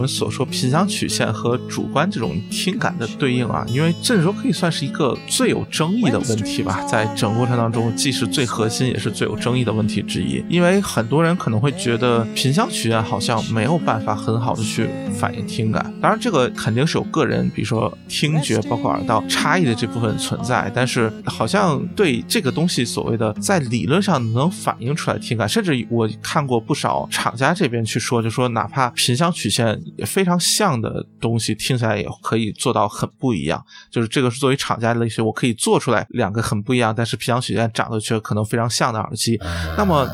[0.00, 10.42] 我们所说频响曲线和主观这种听感的对应啊，因为这时候可以算是一个最有争议的问题吧，在整个过程当中，既是最核心，也是最有争议的问题之一。
[10.48, 33.64] 因为很多人可能会觉得频响曲线好像没有办法很好的去反映听感，当然这个肯定是有个人，比如说听觉包括耳道差异的这部分存在，但是好像对这个东西所谓的在理论上能反映出来听感，甚至我看过不少厂家这边去说，就说哪怕频响曲线非常像的东西，听起来也可以做到很不一样。
[33.90, 39.38] 就是这个是作为厂家的一些，我可以做出来两个很不一样，但是皮囊曲线长得却可能非常像的耳机。
[39.76, 40.08] 那么，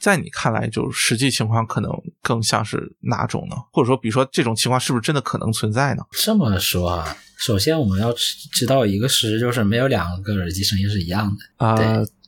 [0.00, 1.90] 在你看来，就实际情况可能
[2.22, 3.56] 更像是哪种呢？
[3.72, 6.02] 或者说，比如说这种情况是不是真的可能存在呢？
[6.12, 8.12] 这么说啊，首先我们要
[8.52, 11.76] 知道一个事实，就是没有两个耳机声音是一样的啊。
[11.76, 11.86] 对。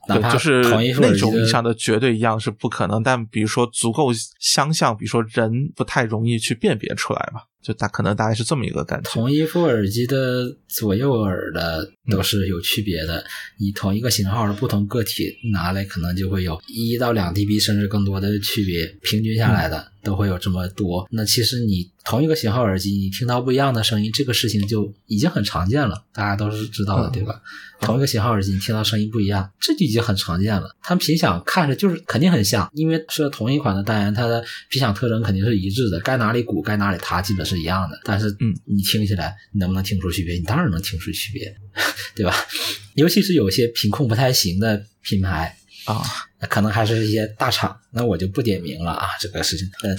[0.08, 0.62] 哪怕就是
[1.00, 9.10] 那种意义上的绝对一样是不可能，但比如说足够相像，比如说人不太容易去辨别出来吧，就大可能大概是这么一个感觉。
[9.10, 13.24] 同一副耳机的左右耳的都是有区别的，
[13.58, 21.06] 你同一个型号的不同个体拿来，可能就会有一到两 dB 甚至更多的区别，平均下来的都会有这么多。
[21.10, 27.41] 那其实你同一个型号耳机，你听到不一样的声音，这个事情就已经很常见了，大家都是知道的，嗯对吧？
[27.80, 30.70] 同一个型号耳机，你听到声音不一样，这就已经很常见了。
[30.80, 37.98] 它们频响看着就是肯定很像，因为是同一款的单元，它的频响特征肯定是一致的，该哪里鼓该哪里塌基本是一样的。
[38.04, 40.34] 但是，嗯，你听起来你能不能听出区别？
[40.34, 41.56] 你当然能听出区别，
[42.14, 42.34] 对吧？
[42.94, 46.02] 尤其是有些品控不太行的品牌，啊，
[46.35, 49.66] 那可能还是一些大厂，那我就不点名了啊，这个事情。
[49.82, 49.96] 嗯，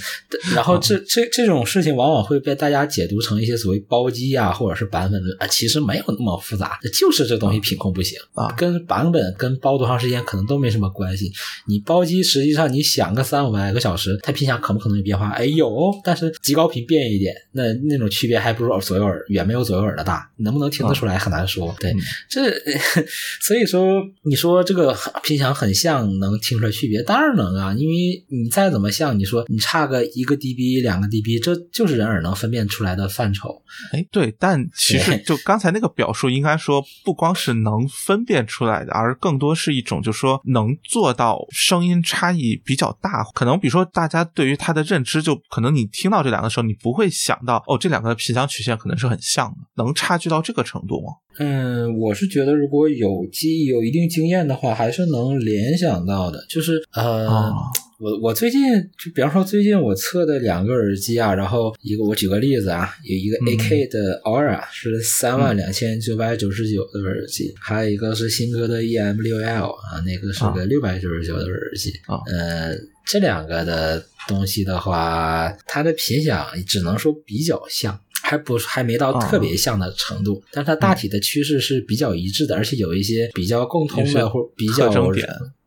[0.53, 11.31] 然后这这这种事情往往会被大家解读成一些所谓包机啊，或者是版本论啊，其实没有那么复杂，就是这东西品控不行啊跟版本跟包多长时间可能都没什么关系。
[11.67, 15.30] 你包机实际上你想个三五百个小时，它频响可不可能有变化？
[15.30, 21.76] 哎有，但是极高频变一点，那那种区别还不如左右耳远没有左右耳的大，能不能听得出来很难说。
[21.80, 21.97] 对，嗯
[22.30, 22.52] 这
[23.42, 27.02] 所以说，你说这个频响很像，能听出来区别？
[27.04, 27.95] 当然能啊，因为
[28.30, 33.61] 你再怎么像，你说你差个一个 dB、两个 dB，这就是人耳能分辨出来的范畴。
[33.92, 43.23] 哎，对，但其实就刚才那个表述，应该说不光是能分辨出来的，而更多是一种，就是说能做到声音差异比较大。
[43.33, 51.14] 可能比如说大家对于它的认知，就可能你听到这两个时候，你不会想到哦，这两个频响曲线可能是很像的，能差距到这个程度吗？
[51.39, 56.45] 嗯，我是觉得如果有记忆、有一定经验的话，还是能联想到的。
[56.49, 57.53] 就是呃，哦
[57.99, 58.61] 我我最近
[58.95, 71.92] 就比方说最近我测的两个耳机啊，然后一个我举个例子啊，有一个嗯 AK 的 Aura 是三万两千九百九十九的耳机，还有一个是新歌的 EM 六 L 啊，那个是个六百九十九的耳机。
[72.05, 77.99] 啊呃，这两个的东西的话，它的频响只能说比较像。
[78.27, 84.89] 还不还没到特别像的程度，但是它大体的趋势是比较一致的，而且有一些比较共通的或比较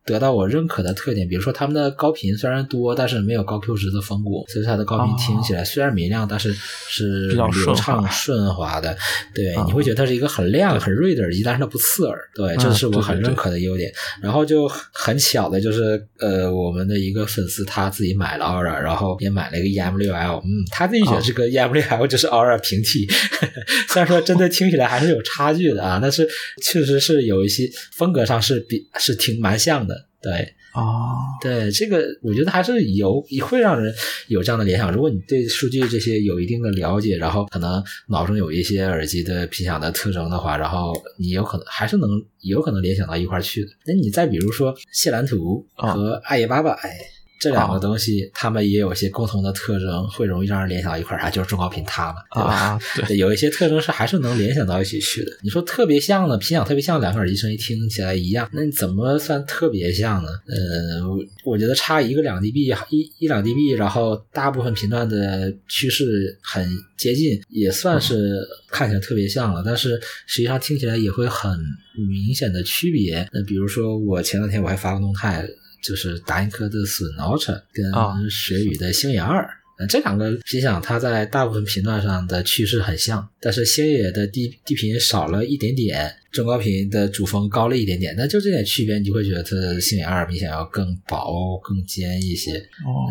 [0.05, 8.97] 得到我认可的特点，比如说他们的高频虽然多，但是没有高 Q 值的风鼓，所以它的高频听起来虽然明亮，但是是比较流畅顺滑的。
[9.35, 12.17] 对，啊你会觉得它是一个很亮很锐的耳机，但是它不刺耳。
[12.33, 13.91] 对，这啊是我很认可的优点。
[14.21, 23.07] 然后就很巧的就是，呃，我们的一个粉丝他自己买了 Aura，然后也买了一个 EM 六 L，嗯，他自己觉得这个 EM 六 L 就是 Aura 平替，
[23.89, 26.27] 虽然说真的听起来还是有差距的啊，但是
[26.63, 30.53] 确实是有一些风格上是比是挺蛮像的，对。
[30.73, 33.93] 哦，对这个，我觉得还是有会让人
[34.27, 34.89] 有这样的联想。
[34.89, 43.71] 如果你对数据这些有一定的了解，然后可能脑中有一些耳机的频响的特征的话，然后你有可能还是能有可能联想到一块儿去的。
[43.85, 46.97] 那你再比如说谢兰图和艾耶巴巴，哎。
[47.41, 52.53] 这两个东西，它们也有一些共同的特征，会容易让人联想到一块儿，啊，就是中高频塌了，对吧？
[52.53, 55.31] 啊， 对，有一些特征是还是能联想到一起去的。
[55.41, 60.29] 你说特别像的，频响特别像，两个耳机声音听起来一样，那你怎么算特别像呢？
[60.45, 68.39] 呃，我我觉得差一个两 dB，一一两 dB，然后大部分频段的趋势很接近，也算是
[68.69, 69.63] 看起来特别像了。
[69.65, 71.59] 但是实际上听起来也会很
[72.07, 73.27] 明显的区别。
[73.33, 75.43] 那比如说，我前两天我还发个动态。
[75.81, 79.47] 就是达音科的损 Ultra 跟啊雪羽的星野二，
[79.79, 92.51] 呃这两个音响它在大部分频段上的趋势很像，但是星野的低低频少了一点点，中高频的主峰高了一点点，那就这点区别，你就会觉得它的星野二明显要更薄、更尖一些。
[92.85, 93.09] 哦，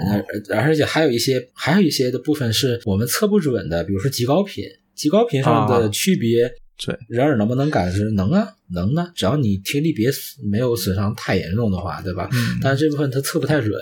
[0.49, 4.65] 而而且还有一些还有一些的部分是我们测不准的，比如说极高频，
[4.95, 6.51] 极高频上的啊区别。
[6.85, 8.11] 对，人耳能不能感知？
[8.13, 10.11] 能啊，能啊，只要你听力别
[10.51, 12.29] 没有损伤太严重的话，对吧？
[12.33, 13.73] 嗯但是这部分它测不太准，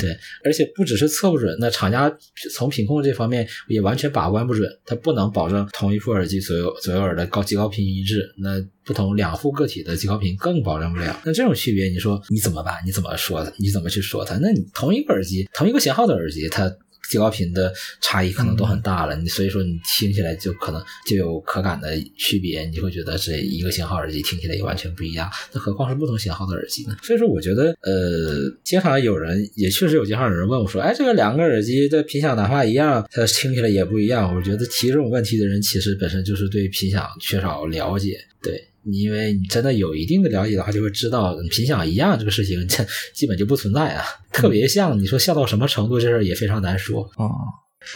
[0.00, 2.10] 对，而且不只是测不准，那厂家
[2.54, 8.32] 从品控这方面也完全把关不准，它不能保证同一副耳机左右左右耳的高极高频一致。
[8.38, 11.20] 那不同两副个体的极高频更保证不了。
[11.24, 12.74] 那这种区别，你说你怎么办？
[12.86, 13.52] 你怎么说它？
[13.58, 14.38] 你怎么去说它？
[14.38, 16.74] 那你同一个耳机，同一个型号的耳机，它。
[17.10, 26.96] 极高频的差异可能都很大了，你所以说你听起来就可能就有可感的区别，你就会觉得这一个型号耳机听起来也完全不一样，那何况是不同型号的耳机呢？
[27.02, 34.32] 所以说我觉得，呃，经常有人也确实有经常有人问我说，哎，这个两个耳机的频响哪怕一样，它听起来也不一样。
[34.34, 38.69] 我觉得提这种问题的人其实本身就是对频响缺少了解，对。
[38.84, 42.84] 你因为你真的有一定的了解的话，就会知道品相一样这个事情，这
[43.14, 44.04] 基本就不存在啊。
[44.32, 47.28] 特别像，你说像到什么程度，这事儿也非常难说啊。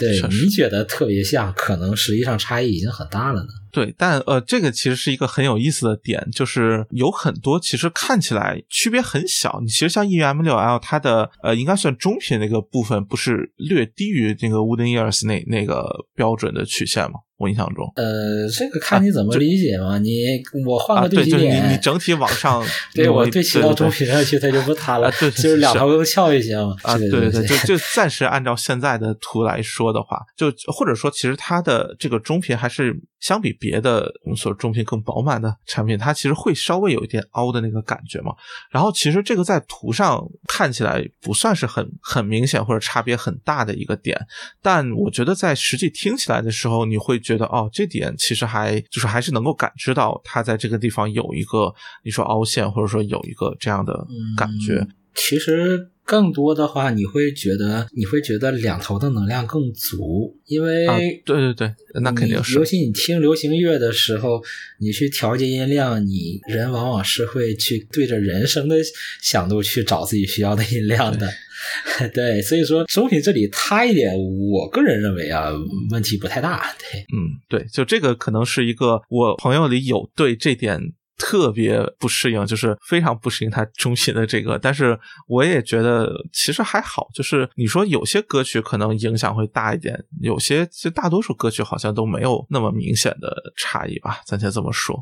[0.01, 3.49] 对你觉得特别像，可能实际上差异已经很大了呢。
[3.71, 9.61] 对，但呃，这个其实是一个很有意思的点，就是有很多其实看起来区别很小。
[9.63, 17.19] 你其实像 E M 六 L，它的呃应该算中频那个部分，不是略低于那个 Wooden Ears 那那个标准的曲线吗？
[17.37, 19.99] 我印象中，呃，这个看你怎么理解嘛。
[19.99, 22.65] 你我换个对齐点，你你整体往上，
[22.95, 26.77] 对我对齐到中频上去，它就不塌了，对， 就是两头都翘一些嘛。
[26.83, 38.33] 啊，对对对，就就暂时按照现在的图来说的话，就或者说其实它的这个中频还是相比别的我们说中频更饱满的产品，它其实会稍微有一点凹的那个感觉嘛。
[38.71, 44.17] 然后其实这个在图上看起来不算是很很明显或者差别很大的一个点，
[44.63, 48.15] 但我觉得在实际听起来的时候，你会觉得哦，这点。
[48.17, 51.75] 其实还就是还是能够感知到他在这个地方有一个
[52.05, 54.07] 你说凹陷，或者说有一个这样的
[54.37, 54.87] 感觉。
[55.15, 60.87] 其实更多的话，你会觉得你会觉得两头的能量更足，因为
[61.25, 62.55] 对对对，那肯定是。
[62.57, 64.43] 尤其你听流行乐的时候，
[64.81, 68.77] 你去调节音量，你人往往是会去对着人声的
[69.23, 71.29] 响度去找自己需要的音量的。
[72.13, 74.13] 对，所以说中频这里塌一点，
[74.51, 75.51] 我个人认为啊，
[75.91, 76.75] 问题不太大。
[76.79, 80.93] 对，嗯，对，就这个可能是一个我朋友里有对这点。
[81.17, 94.99] 特别不适应，就是非常不适应它中心的这个，但是我也觉得其实还好，就是你说有些歌曲可能影响会大一点，有些其实大多数歌曲好像都没有那么明显的差异吧，暂且这么说。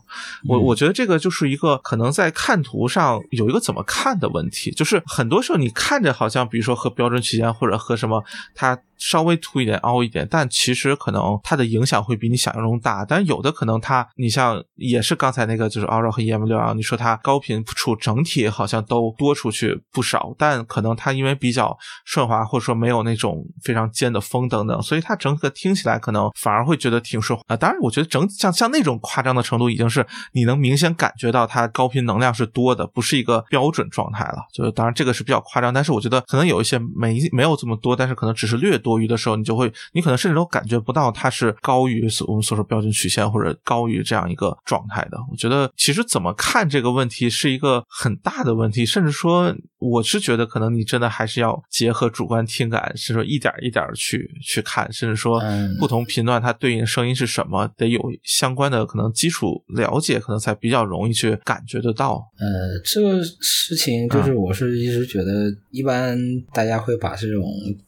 [0.47, 8.23] 我我觉得这个就是一个可能在看图上有一个怎么看的问题，就是很多时候你看着好像，比如说和标准曲线或者和什么
[8.55, 8.79] 它。
[9.02, 13.04] 稍微凸一点、凹一点，但其实可能它的影响会比你想象中大。
[13.04, 27.56] 但有的可能它，你像也是刚才那个，就是 Aura 和 EM 六啊，你说它高频处整体好像都多出去不少，但可能它因为比较顺滑，或者说没有那种非常尖的风等等，所以它整个听起来可能反而会觉得挺顺滑啊。
[27.56, 34.38] 当然，我觉得整像像那种夸张的程度，已经是你能明显感觉到它高频能量是多的，不是一个标准状态了。
[34.52, 38.92] 就是当然这个是比较夸张，但是我觉得可能有一些没没有这么多，但是可能只是略多。
[38.93, 45.17] 多余的时候，你就会，你可能甚至都感觉不到它是高于所我们所说标准曲线或者高于这样一个状态的。
[45.31, 55.43] 我觉得其实怎么看这个问题是一个很大的问题，甚至说，我是觉得可能你真的还是要结合主观听感，是说一点一点去去看，甚至说
[55.79, 62.23] 不同频段它对应的声音是什么，得有相关的可能基础了解，可能才比较容易去感觉得到。
[62.38, 66.19] 呃，这个事情就是我是一直觉得，一般
[66.52, 67.45] 大家会把这种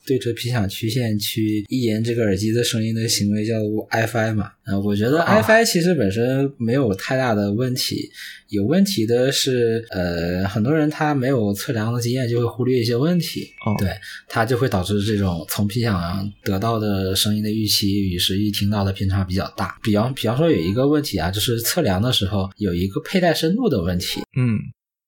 [0.07, 0.94] 对着频响曲。
[0.95, 4.53] 线去一言这个耳机的声音的行为叫做 Fi 嘛？
[4.65, 8.09] 啊，我觉得 iFi 其实本身没有太大的问题，
[8.49, 13.91] 有问题的是，呃，很多人他没有测量的经验，就会忽略一些问题，哦对，
[14.27, 19.77] 它就会导致这种从频响得到的声音的预期与实际听到的偏差比较大。
[19.83, 24.59] 比方，比方说有一个问题啊，就是测量的时候有一个佩戴深度的问题，嗯。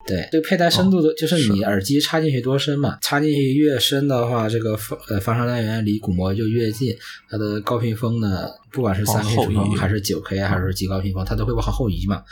[0.06, 2.98] 对，这个佩戴深度的，就是你耳机插进去多深嘛？
[3.02, 6.94] 插进去越深的话，这个发呃发声单元离鼓膜就越近，
[7.28, 8.48] 它的高频风呢。
[8.72, 9.46] 不管是三 K
[9.78, 12.22] 还是九 K 还是极高频风，它都会往后移嘛。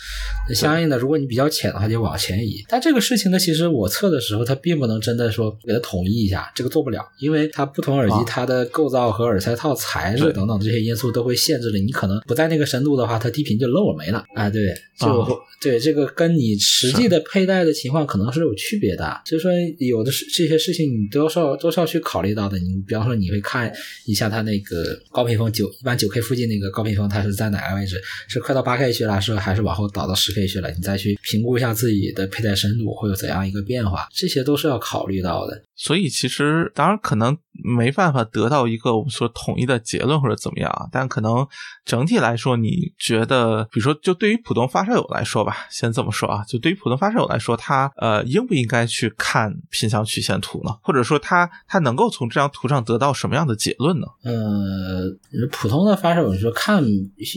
[0.47, 2.63] 那相应的，如果你比较浅的话，就往前移。
[2.69, 11.79] 但这个事情呢，其实我测的时候，它并不能真的说给它统一一下，这个做不了，因为它不同耳机它的构造和耳塞套材质等等这些因素都会限制了。
[11.79, 14.23] 你可能不在那个深度的话，它低频就漏了没了。
[14.35, 19.23] 啊，对，就对这个跟你实际的佩戴的情况可能是有区别的。
[19.25, 22.59] 所以说，有的是这些事情你都是要都是要去考虑到的。
[22.59, 23.73] 你比方说，你会看
[24.07, 28.01] 一下它那个高频峰九一般九 K 附近那个高频峰，它是在哪个位置？
[28.29, 30.71] 是快到八 K 去了，是还是往后倒到十 K 去了？
[30.71, 35.63] 你再去评估一下自己的佩戴深度会有怎样一个变化，这些都是要考虑到的。
[35.77, 41.47] 所以其实当然可能没办法得到一个我们说统一的结论或者怎么样啊，但可能
[41.85, 50.71] 整体来说，你觉得，比如说就对于普通发烧友来说吧，先这么说啊，就对于普通发烧友来说，他呃应不应该去看偏向曲线图呢？
[50.83, 54.07] 或者说他他能够从这张图上得到什么样的结论呢？
[54.25, 55.11] 呃，
[55.51, 56.85] 普通的发烧友说看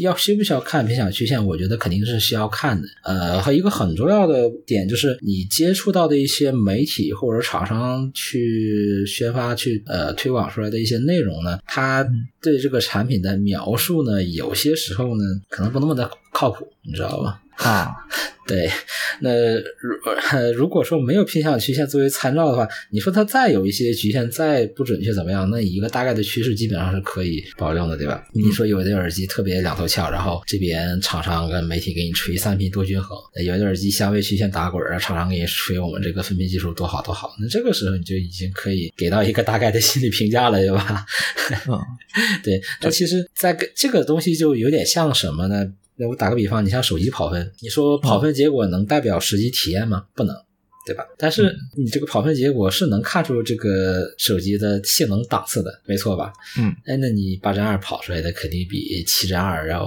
[0.02, 1.44] 要需不需要看偏向曲线？
[1.44, 2.88] 我觉得肯定是需要看的。
[3.04, 8.12] 呃，和一个很重要的点就是你接触到的一些媒体或者厂商。
[8.28, 12.06] 去宣发、去呃推广出来的一些内容呢，它
[12.42, 17.42] 对这个产品的描述呢，有些时候呢，可能不那么的靠谱，你知道吧？
[17.66, 17.94] 啊。
[18.48, 18.72] 对，
[19.20, 25.50] 那如如果说没有偏向曲线作为参照的话，你说它再有一些局限，再不准确怎么样？
[25.50, 28.24] 那一个大概的趋势基本上是可以保证的，对吧？
[28.34, 41.06] 你说有的耳机特别两头翘，然后这边厂商跟媒体给你吹三频多均衡，有的耳机相位曲线打滚儿，厂商给你吹我们这个分频技术多好多好，那这个时候你就已经可以给到一个大概的心理评价了，对吧？
[41.68, 41.78] 嗯，
[42.42, 45.66] 对，那其实在这个东西就有点像什么呢？
[45.98, 50.06] 那我打个比方，你像手机跑分，你说跑分结果能代表实际体验吗？
[50.16, 50.36] 不能。
[50.88, 51.04] 对吧？
[51.18, 56.32] 但是你这个跑分结果是能看出这个手机的性能档次的，没错吧？
[56.58, 59.86] 嗯，哎，那你八针二跑出来的肯定比七针二要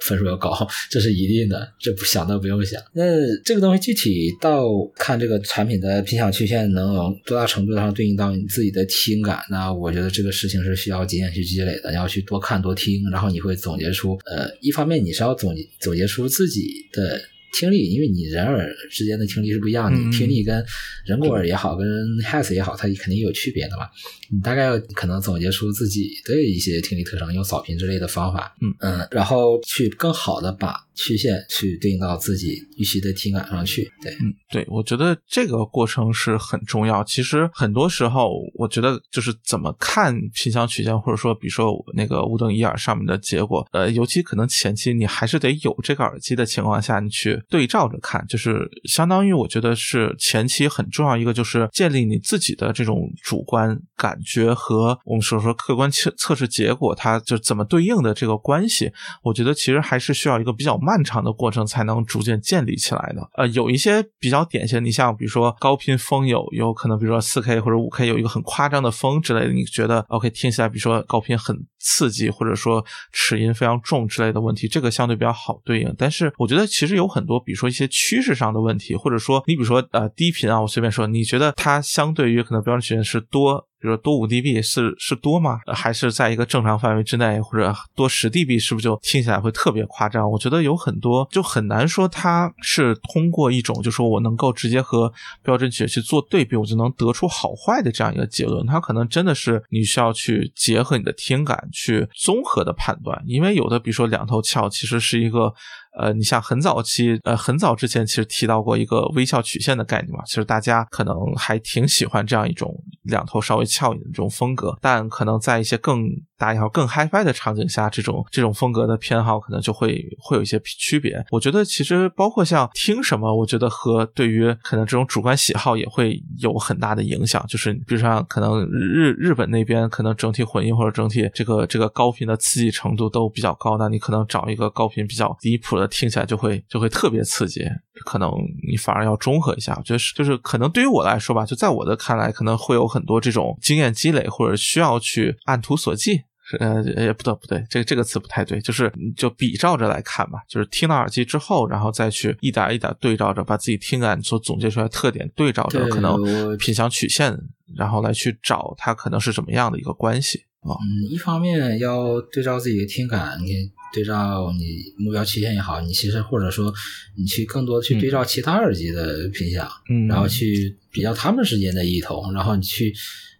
[0.00, 0.52] 分数要高，
[0.90, 2.82] 这是一定的，这不想都不用想。
[2.92, 3.04] 那
[3.44, 17.20] 这个东西具体到看这个产品的偏向曲线能多大程度上对应到你自己的听感，那我觉得这个事情是需要经验去积累的，你要去多看多听，然后你会总结出，呃，一方面你是要总总结出自己的。
[17.52, 20.64] 听力，因为你人耳之间的听力是不一样的，听力跟
[21.04, 21.86] 人工耳也好，跟
[22.22, 23.86] Has 也好，它肯定有区别的嘛。
[24.30, 33.90] 你大概可能总结出自己的一些听力特征，用扫频之类的方法，嗯嗯，然后去更好的把曲线去对应到自己预期的听感上去。
[34.02, 37.04] 对，嗯，对，我觉得这个过程是很重要。
[37.04, 54.18] 其实很多时候，我觉得就是怎么看频响曲线，或者说，比如说那个五等一耳上面的结果，呃，尤其可能前期你还是得有这个耳机的情况下，你去对照着看，就是相当于我觉得是前期很重要一个，就是建立你自己的这种主观感。
[54.24, 58.90] 觉和我们所说客观测测试结果，它就怎么对应的这个关系，
[59.22, 63.28] 我觉得其实还是需要一个比较漫长的过程才能逐渐建立起来的。
[63.34, 75.94] 呃，有一些比较典型，你像比如说高频风有有可能，比如说四 K 或者五 K 有一个很夸张的风之类的，你觉得 OK 听起来，比如说高频很刺激，或者说齿音非常重之类的问题，这个相对比较好对应。
[75.98, 83.66] 但是我觉得其实有很多，比如说一些趋势上的问题，或者说你比如说呃低频啊，我随便说，你觉得它相对于可能标准曲线是多。
[83.80, 85.58] 比如说多五 dB 是是多吗？
[85.74, 90.30] 还是在一个正常范围之内，或者多十 dB 是不是就听起来会特别夸张？
[90.30, 95.12] 我觉得有很多就很难说它是通过一种就说我能够直接和
[95.42, 98.64] 标准曲线去做对比，我就能得出好坏的这样一个结论。
[98.64, 105.52] 它可能真的是你需要去结合你的听感去综合的判断，因为有的比如说两头翘其实是一个。
[105.98, 116.02] 呃，你像很早期，呃，很早之前其实提到过一个微笑曲线的概念嘛，其实大家可能还挺喜欢这样一种两头稍微翘一点的这种风格，但可能在一些更
[116.42, 121.24] 大一号、更 HiFi 的场景下，这种这种风格的偏好可能就会会有一些区别。
[121.30, 127.46] 我觉得其实包括像听什么，我觉得和对于可能这种主观喜好也会有很大的影响。
[127.46, 135.86] 就是比如说，可能日日本那边可能整体混音或者整体这个这个高频的刺激程度都比较高，那你可能找一个高频比较离谱的。
[135.92, 137.64] 听起来就会就会特别刺激，
[138.06, 138.32] 可能
[138.66, 139.74] 你反而要中和一下。
[139.76, 146.24] 我觉得是，就是可能对于我来说吧，就在我的看来，可能会有很多这种经验积累，或者需要去按图索骥。
[146.58, 150.40] 呃，也不对，不对，这个这个词不太对，就是就比照着来看吧。
[150.48, 157.36] 就是听到耳机之后，然后再去一点一点对照着，把自己听感所总结出来特点对照着，可能品相曲线，
[157.76, 160.74] 然后来去找它可能是怎么样的一个关系啊。
[160.80, 163.70] 嗯，一方面要对照自己的听感，你。
[163.94, 166.72] 对照你目标曲线也好，你其实或者说
[167.14, 172.90] 你去更多的去对照其他耳机的品相，嗯，然后去比较它们之间的异同，然后你去。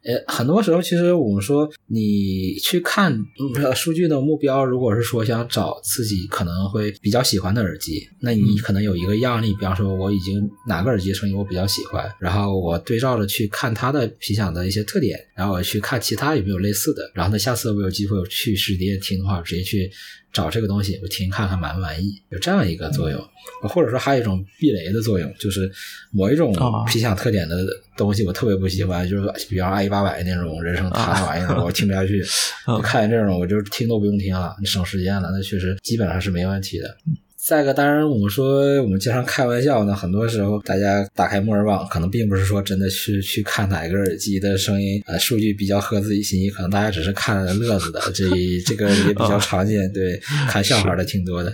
[0.04, 3.16] 呃，很多时候，其实我们说，你去看
[3.74, 19.88] 数据的目标，如果是说想找自己可能会比较喜欢的耳机，那你可能有一个样例，比方说，我已经哪个耳机声音我比较喜欢，然后我对照着去看它的频响的一些特点，然后我去看其他有没有类似的，然后呢，下次我有机会去实体店听的话，直接去
[20.32, 23.20] 找这个东西，我听看看满不满意，有这样一个作用。
[23.68, 25.70] 或者说还有一种避雷的作用，就是
[26.10, 26.54] 某一种
[26.86, 27.56] 皮相特点的
[27.96, 32.24] 东西我特别不喜欢，就是比方 i 一八百那种人声塌玩意儿，我听不下去。
[32.82, 36.96] 看见这种我就听都不用听了，你省时间了，那确实基本上是没问题的。
[37.44, 48.30] 再一个，当然我们说我们经常开玩笑呢，很多时候大家打开墨尔网，可能并不是说真的去去看哪个耳机的声音呃数据比较合自己心意，可能大家只是看乐子的，这
[48.64, 50.16] 这个也比较常见，对，
[50.48, 51.52] 看笑话的挺多的。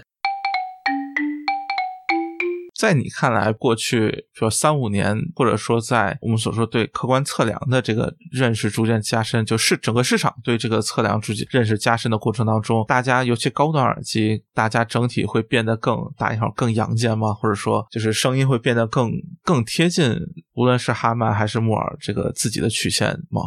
[2.79, 17.35] 在你看来，过去比如三五年，或者说在我们所说对客观测量的这个认识逐渐加深，就是整个市场对这个测量逐渐认识加深的过程当中，大家尤其高端耳机，大家整体会变得更大一号、更阳间吗？
[17.35, 19.11] 或者说，就是声音会变得更
[19.43, 20.17] 更贴近，
[20.55, 23.43] 无论是哈曼还是木耳这个自己的曲线吗？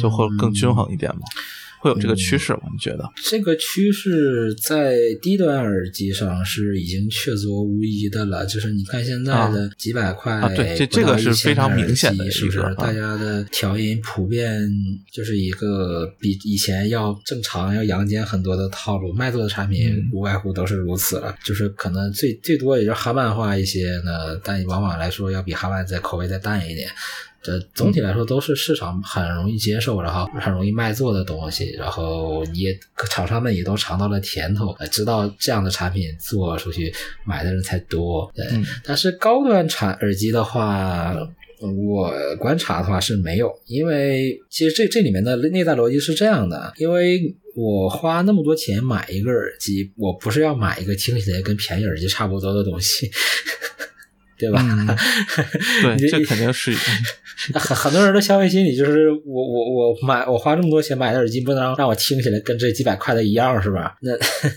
[0.00, 1.20] 就会更均衡一点吗？
[1.80, 8.44] 会有这个趋势我们觉得这个趋势在低端耳机上是已经确凿无疑的了？
[8.46, 12.60] 就是你看现在的几百块，啊，对，这这个是非常明显的，是不是？
[12.76, 14.70] 大家的调音普遍
[15.10, 19.12] 就是一个比以前要正常、要阳间很多的套路。
[19.12, 26.88] 卖座的产品无外乎都是如此了，就是可能最最多也就哈曼化一些呢，但往往来说要比哈曼再口味再淡一点。
[27.42, 32.78] 这总体来说都是市场很容易接受，然后很容易卖座的东西，然后也
[33.08, 36.92] 厂商们也都尝到了甜头，知道这样的产品做出去
[37.24, 38.30] 买的人才多。
[38.34, 38.46] 对，
[38.84, 41.16] 但是高端产耳机的话，
[41.60, 53.10] 我观察的话是没有，因为其实这这里面的内在逻辑是这样的，因为我花那么多钱买一个耳机，我不是要买一个听起来跟便宜耳机差不多的东西。
[54.40, 54.60] 对吧？
[55.96, 56.74] 对，这肯定是。
[57.54, 63.96] 很很多人的消费心理就是，我我我买我花这么多钱买的耳机，不能让让我听起来跟这几百块的一样，是吧？
[64.02, 64.12] 那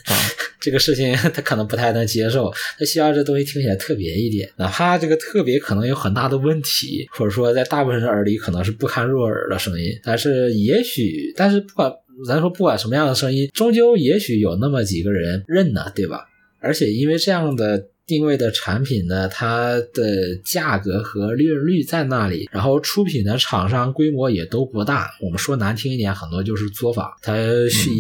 [0.59, 11.89] 这个事情他可能不太能接受，他希望这东西听起来特别一点，哪怕这个特别可能有很大的问题，或者说在大部分人耳里可能是不堪入耳的声音，但是也许，但是不管
[12.27, 16.25] 咱说不管什么样的声音，终究也许有那么几个人认呢，对吧？
[16.59, 17.87] 而且因为这样的。
[18.05, 25.11] 定位的产品呢，它的价格和利润率在那里，然后出品的厂商规模也都不大。
[25.21, 27.33] 我们说难听一点，很多就是作坊，它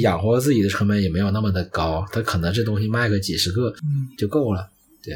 [0.01, 3.73] 养活自己的成本也没有那么的高，它可能这东西卖个几十个
[4.17, 4.69] 就够了，
[5.03, 5.15] 对。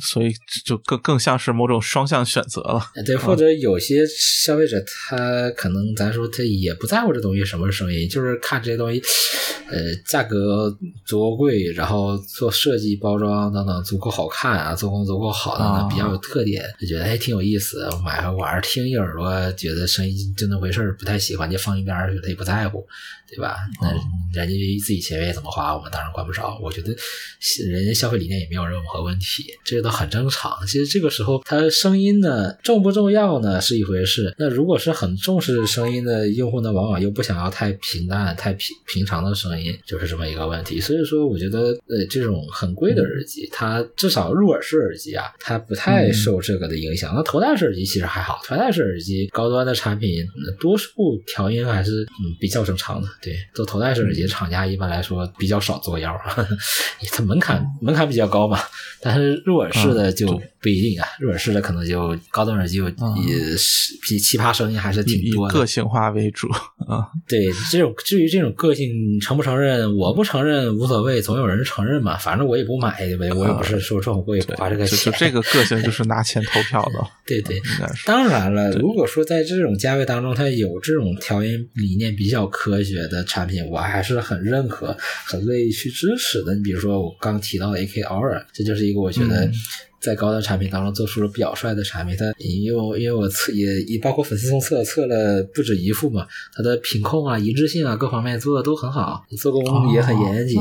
[0.00, 0.32] 所以
[0.64, 9.02] 就更更像是某种双向选择了，对，或者有些消费者他可能咱说他也不在乎这东西什么声音，就是看这些东西，
[9.70, 17.88] 呃，价格足够贵，然后做设计、包装等等足够好看啊，做工足够好的，比较有特点，就觉得还挺有意思。
[18.04, 22.86] 买回玩听一耳朵，觉得声音就那回事不太喜欢就放一边儿，他也不在乎。
[23.34, 23.56] 对吧？
[23.80, 23.88] 那
[24.38, 26.58] 人家自己钱愿意怎么花，我们当然管不着。
[26.62, 26.94] 我觉得
[27.66, 30.56] 人家消费理念也没有任何问题，这个都很正常。
[30.66, 34.32] 其实这个时候，它声音呢重不重要呢是一回事。
[34.38, 40.80] 那如果是很重视声音的用户呢，往往又不想要太平淡、太平平常的声音，就是这么一个问题。
[40.80, 47.12] 所以说，我觉得呃，这种很贵的耳机，它至少入耳式耳机啊，它不太受这个的影响。
[47.14, 50.24] 那头戴式耳机其实还好，头戴式耳机高端的产品，
[50.60, 50.90] 多数
[51.26, 53.08] 调音还是嗯比较正常的。
[53.20, 56.16] 对，做头戴式耳机，厂家一般来说比较少作妖，
[57.10, 58.58] 它门槛门槛比较高嘛。
[59.00, 62.78] 但是入耳式的就不一定啊，入耳式的可能就高端耳机
[63.26, 66.48] 也是比奇葩声音还是挺多的，个性化为主
[66.86, 67.10] 啊。
[67.26, 72.16] 对，这种至于这种个性承不承认，我不承认无所谓，总有人承认嘛。
[72.16, 72.96] 反正我也不买，
[73.34, 75.12] 我也不是说这么贵花这个钱。
[75.18, 77.04] 这个个性就是拿钱投票的。
[77.26, 77.60] 对对，
[78.06, 84.96] 当然了，如果说在这种价位当中，它有这种调音理念比较科学的产品，我还是很认可、
[85.26, 86.54] 很乐意去支持的。
[86.54, 88.92] 你比如说我刚提到的 AK Aura，这就是一。
[88.92, 89.50] 一个我觉得。
[90.02, 100.60] 在高端产品当中做出了表率的产品，它因为因为我测也也包括粉丝送测测了不止一副嘛，它的品控啊、一致性啊各方面做的都很好，做工也很严谨。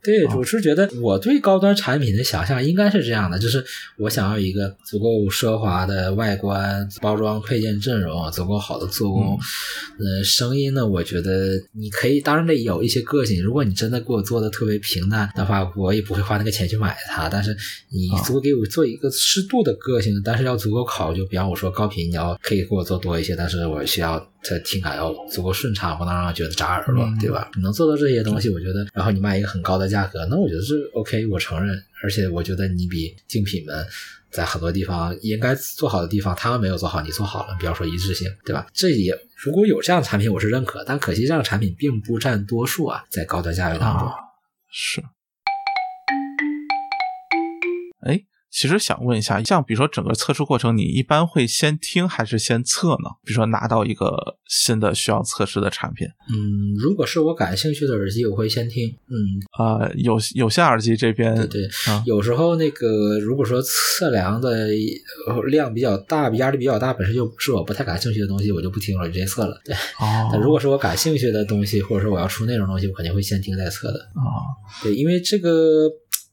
[0.00, 3.62] 对，我是觉得我对高端产品的想象应该是这样的，就是
[3.98, 9.36] 我想要一个足够奢华的外观、包装、配件阵容，足够好的做工。
[9.98, 13.42] 呃，声音呢，我觉得你可以，当然得有一些个性。
[13.42, 17.28] 如果你真的给我做的特别平淡的话，我也不会花那个钱去买它。
[17.28, 17.54] 但是
[17.90, 18.67] 你足够给我。
[18.68, 21.24] 做一个适度的个性，但是要足够考究。
[21.26, 27.50] 比方我说高频，你要可以给我做多一些，但是我需要它听感要足够顺畅，不能让人觉得扎耳朵，对吧？
[27.56, 31.82] 你能做到这些东西，我觉得，然后你卖一个很高的价格，那我觉得是 OK，我承认。
[32.00, 33.84] 而且我觉得你比竞品们
[34.30, 37.56] 在很多地方应该做好的地方，他们没有做好，你做好了。
[37.58, 38.64] 比方说一致性，对吧？
[38.72, 44.08] 这也如果有这样的产品，我是认可，但可惜这样的产品并不占多数啊，在高端价位当中。
[44.70, 45.02] 是。
[48.50, 53.10] 其实想问一下，像比如说整个测试过程，你一般会先听还是先测呢？
[53.24, 58.88] 比如说拿到一个新的需要测试的产品，嗯，如果是我感兴趣的耳机，我会先听。
[59.08, 59.16] 嗯，
[59.58, 64.68] 呃，有有线耳机这边，对对，啊有时候那个如果说测量的
[65.28, 69.60] 呃量比较大、压力比较大，本身就是我不太感兴趣的东西，我就不听了，我直接测了。
[69.64, 73.98] 对，哦，但如果是我感兴趣的东西，或者说我要出那种东西，我肯定会先听再测的。
[74.14, 75.90] 啊对，因为这个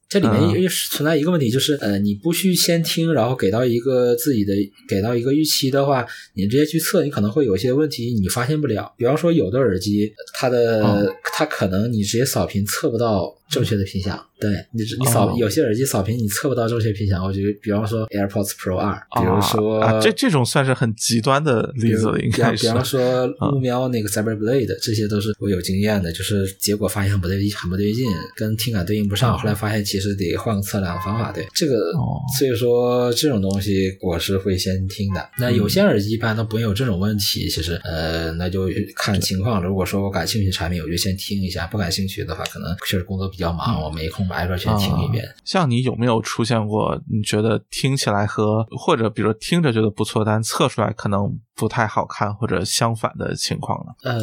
[0.08, 0.62] 这里面嗯。
[0.62, 4.52] 又是存在一个问题，就是呃，你不去先听，然后给到一个自己的
[4.88, 8.94] 给到一个预期的话，你直接去测，你可能会有一些问题你发现不了。
[8.96, 11.14] 比方说，有的耳机它的、哦。
[11.38, 15.34] 它可能你直接扫频测不到正确的频响，对你你扫、哦。
[15.38, 22.66] 有些耳机扫屏你测不到正确频响，我觉得比方说 AirPods Pro 二，比如说、啊啊这这种算是很极端的例子了，应比方该是。
[22.66, 23.00] 比方说
[23.38, 31.32] 啊木喵那个 Cyberblade，这些都是我有经验的，就是结果发现很不对，很不对劲，跟听感对应不上，后来发现其实得换个测量方法。
[31.32, 31.46] 对。
[31.54, 32.20] 这个，哦。
[32.38, 35.30] 所以说这种东西我是会先听的。
[35.38, 39.62] 那有些耳机一般都不会有这种问题，其实呃，那就看情况。
[39.62, 45.24] 如果说我感兴趣的产品，我就先听一下；不感兴趣的话，可能确实工作比较忙，我没空挨个全听一遍。
[45.24, 53.92] 啊像你有没有出现过你觉得听起来和或者比如说听着觉得不错，但测出来可能不太好看或者相反的情况呢？
[54.02, 54.20] 呃，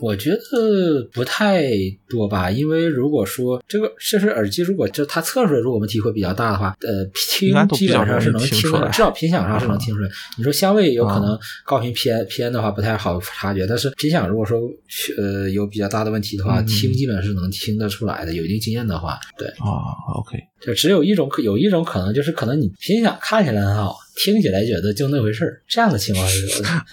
[0.00, 1.68] 我觉得不太
[2.08, 10.08] 多吧，因为如果说这个这是耳机，如果就它测出来如果问题会比较大的话，呃，听基本上是能听出来，至少频响上是能听出来。
[10.38, 14.58] 你说相位有可能啊高频偏偏的话不太好察觉，但是频响如果说
[15.18, 18.32] 呃有比较大的问题的话，嗯听基本是能听得出来的。
[18.38, 26.68] 有一定经验的话，对，啊，OK，就只有一种可有一种可能就是可能你频响看起来很好，听起来觉得就那回事儿，这样的情况是有的。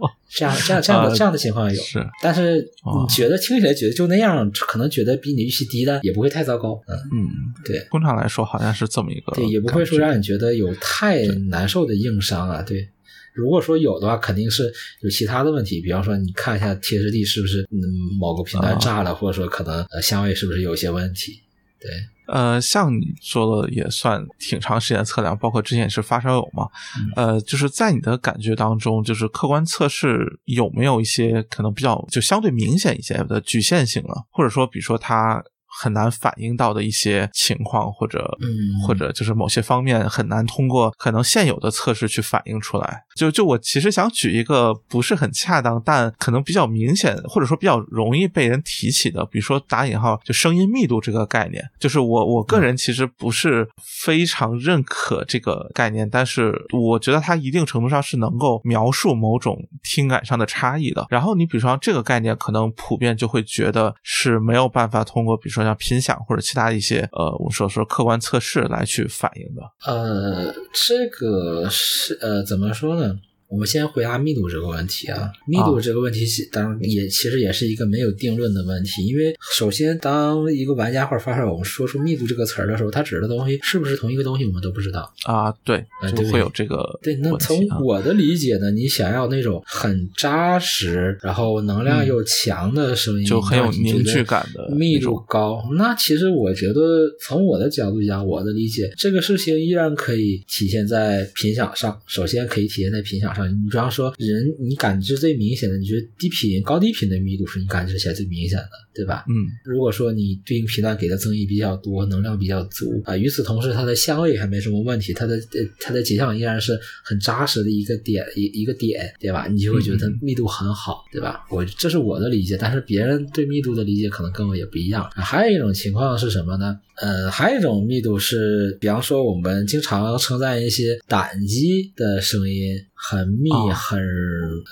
[0.00, 1.98] 哦，这样这样这样的、啊这样的情况有，是。
[2.22, 7.28] 但是哦你觉得听起来觉得就那样，可能觉得比你预期低的也不会太糟糕，嗯，嗯，
[7.64, 7.84] 对。
[7.90, 12.88] 通常来说好像是这么一个对，也不会说让你觉得有太难受的硬伤啊，对。
[13.34, 17.78] 如果说有的话，肯定是有其他的问题，比方说你看一下贴实地是不是嗯
[18.18, 18.78] 某个频段啊。
[18.80, 21.40] 炸了，或者说可能呃相位是不是有一些问题，
[21.80, 21.90] 对，
[22.26, 26.68] 呃，像你做了也算挺长时间的测量，包括之前也是发烧友嘛。
[27.14, 34.22] 呃，就是在你的感觉当中，就是客观测试有没有一些可能比较就相对明显一些的局限性啊？
[34.30, 35.42] 或者说，比如说它
[35.80, 43.04] 很难反映到的一些情况，或者嗯或者就是某些方面很难通过可能现有的测试去反映出来。
[43.14, 53.68] 就就我其实想举一个不是很恰当，但可能比较明显，或者说比较容易被人提起的，比如说打引号就声音密度这个概念，就是我我个人其实不是
[54.04, 61.06] 非常认可这个概念，但是我觉得它一定程度上是能够描述某种听感上的差异的。
[61.10, 69.62] 然后你比如说这个概念，可能普遍就会觉得是没有办法通过比如说像频响或者其他一些呃我们所说客观测试来去反映的。
[69.84, 73.18] 呃，这个是呃怎么说呢？
[73.48, 85.12] 我们先回答密度这个问题啊，密度这个问题当然也其实也是一个没有定论的问题，因为首先当一个玩家或者发烧友我们说出密度这个词儿的时候，它指的东西是不是同一个东西，我们都不知道。
[85.24, 85.84] 啊，对，
[86.16, 87.58] 就会有这个对，那从。
[87.82, 95.62] 我的理解呢，你想要那种很扎实，然后能量又强的声音，嗯就很有凝聚感的密度高。
[95.76, 101.98] 那其实我觉得，从我的角度讲，我的理解，这个事情依然可以体现在频响上。
[102.06, 109.24] 首先可以体现在频响上，你比方说人，你感知最明显的，你觉得低频、高低频的密度是你感知起来最明显的，对吧？
[109.28, 119.46] 嗯如果说你对应频段给的增益比较多，能量比较足啊，与此同时它的相位还没什么问题，它的呃它的结像依然是很扎实的一个点一一个点，对吧？
[119.46, 121.44] 你就会觉得密度很好，对吧？
[121.50, 125.04] 我这是我的理解，但是别人对密度的理解可能跟我也不一样。
[125.14, 126.78] 啊还有一种情况是什么呢？
[127.00, 134.00] 呃，还有一种密度是，比方说我们经常称赞一些胆机的声音很密、哦很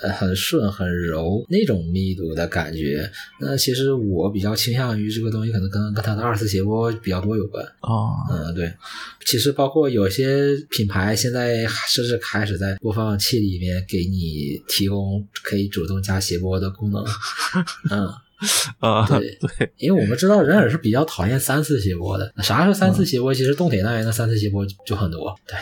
[0.01, 3.09] 呃很顺、很柔那种密度的感觉。
[3.39, 7.63] 那其实我比较倾向于这个东西，可能跟跟它的二次谐波比较多有关。
[7.81, 8.73] 哦嗯，对。
[9.25, 17.05] 其实包括有些品牌现在甚至开始在播放器里面给你提供可以主动加谐波的功能。
[17.91, 18.09] 嗯，
[18.79, 19.19] 呃 对
[19.57, 22.31] 对因为我们知道人耳是比较讨厌三次谐波的。
[22.43, 23.33] 啥是三次谐波？
[23.33, 25.35] 其实动铁单元的三次谐波就很多。
[25.47, 25.57] 对，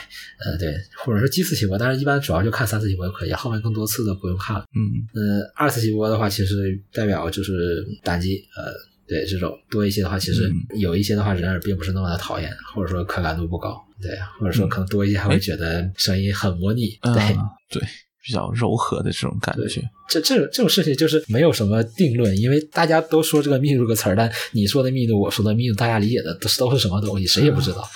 [0.45, 4.65] 呃，对，或者说奇次谐波，但是一般主要就看三次谐波就可以，后面更多次的不用看了。
[4.75, 8.71] 嗯呃，二次谐波的话，其实代表就是单机，呃，
[9.07, 17.87] 对这种多一些的话，其实嗯有一些的话，人耳并不是那么的讨厌，或者说可感度不高，对，或者说嗯可能多一些还会觉得声音很模拟，呃对，对。
[18.25, 19.81] 比较柔和的这种感觉。
[20.07, 27.87] 这这种这种事情就是没有什么定论，因为大家都说这个密度个词儿，但你说的密度，我说的密度，大家理解的都是都是什么东西，谁也不知道。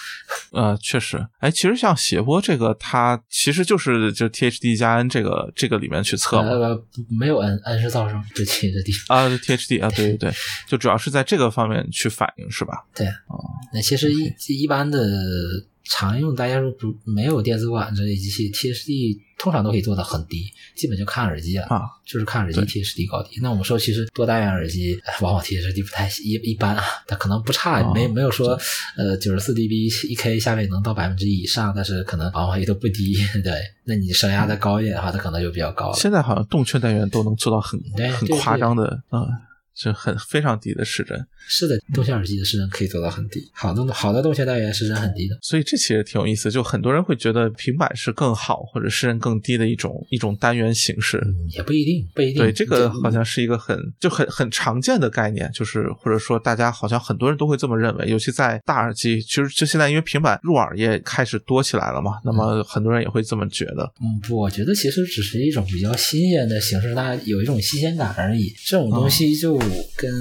[0.52, 6.84] 呃，确实，哎，其实像谐波这个，它其实就是就 T H D 加 N 这个这个里面去测嘛，呃，
[7.20, 10.34] 没有 N，N 是噪声，对 T H D 啊，T H D 啊，对对对，
[10.68, 12.86] 就主要是在这个方面去反映，是吧？
[12.96, 15.00] 对，哦，那其实一一般的。
[15.90, 23.40] 常用大家说不没有电子管这类机器，T S D 通常都可以做到很低，基本就看耳机了，啊，就是看耳机 T S D 高低。
[23.42, 28.60] 那我们说其实多单元耳机往往 T S D 不太一一般啊，它可能不差，没没有说
[28.98, 33.16] 呃九十四 dB 一 K 下面能到百分之一以上，但是可能往往也都不低。
[33.44, 33.54] 对，
[33.86, 35.98] 那你声压再高一点的话，它可能就比较高了。
[35.98, 37.82] 现在好像动圈单元都能做到很
[38.16, 39.26] 很夸张的啊。
[39.80, 46.52] 是很非常低的失真，是的，动线耳机的失真可以做到很低，好的好的动线单元失真很低的，所以这其实挺有意思。
[46.52, 52.44] 就很多人会觉得平板是更好或者失真更低的一种一种单元形式，也不一定，不一定。
[52.44, 63.90] 对，这个好像是一个很就很很常见的概念，就是或者说大家好像很多人都会这么认为，尤其在大耳机，其实就现在因为平板入耳也开始多起来了嘛，那么很多人也会这么觉得。
[64.02, 68.54] 嗯，不，我觉得其实只是一种比较新鲜的形式，它有一种新鲜感而已。
[68.66, 69.58] 这种东西就。
[69.96, 70.12] 跟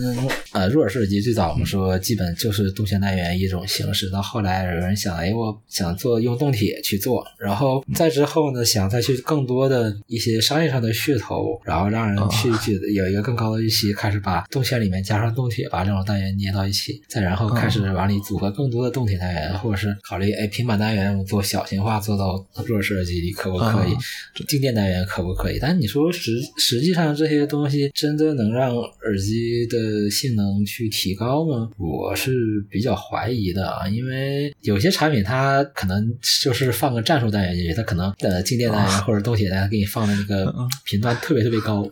[0.52, 24.44] 呃入耳式耳机最早我们说基本就是动线单元一种形式，到后来有人想，哎，我想做用动铁去做，然后再之后呢，想再去更多的一些商业上的噱头，然后让人去去有一个更高的预期，开始把动线里面加上动铁，把这种单元捏到一起，再然后开始往里组合更多的动铁单元，或者是考虑哎平板单元做小型化做到入耳式耳机里可不可以？
[24.46, 25.58] 静电单元可不可以？
[25.60, 29.37] 但你说实实际上这些东西真的能让耳机
[29.68, 31.70] 的的性能去提高吗？
[31.78, 32.32] 我是
[32.70, 41.88] 比较怀疑的啊，因为有些产品它可能就是放个战术单元进去，它可能呃静电单元或者动铁单元给你放的那个频段特别特别高。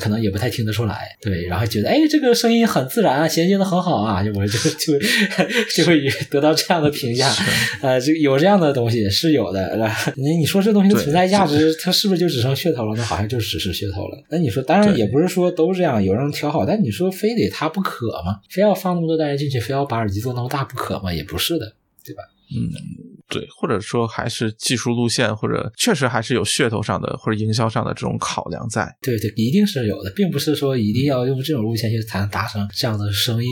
[0.00, 4.98] 可能也不太听得出来，对，然后觉得哎，这个声音很自然啊，衔接的很好啊，就我就就
[5.74, 7.32] 就会得到这样的评价，
[7.80, 12.94] 呃，就有这样的东西是有的，你你说这东西的存在价值，它是不是就只剩噱头了？
[12.96, 14.22] 那好像就只是噱头了。
[14.28, 18.40] 那你说，当然也不是说都这样，有人调好，但你说非得它不可吗？
[18.50, 21.12] 非要放那么多单元进去，非要把耳机做那么大不可吗？
[21.12, 22.22] 也不是的，对吧？
[22.54, 23.15] 嗯。
[23.28, 28.96] 对，或者说还是技术路线，或者确实还是有噱头上的或者营销上的这种考量在。
[29.02, 33.50] 对对，一定是有的，并不是说一定要用这种路线去才能达成这样的声音，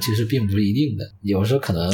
[0.00, 1.04] 其实并不是一定的。
[1.22, 1.90] 有时候可能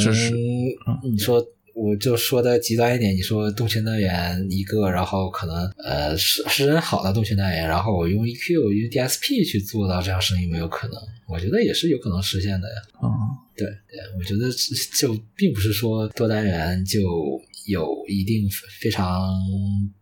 [1.03, 1.43] 你说。
[1.73, 10.97] 我就说的极端一点，你说动圈单元一个，然后可能呃是是很好的动圈单元，然后我用 EQ 用 DSP 去做到这样声音，没有可能？
[11.29, 12.75] 我觉得也是有可能实现的呀。
[13.01, 13.09] 嗯，
[13.61, 14.51] 对对，我觉得
[14.97, 16.99] 就并不是说多单元就
[17.67, 18.49] 有一定
[18.81, 19.07] 非常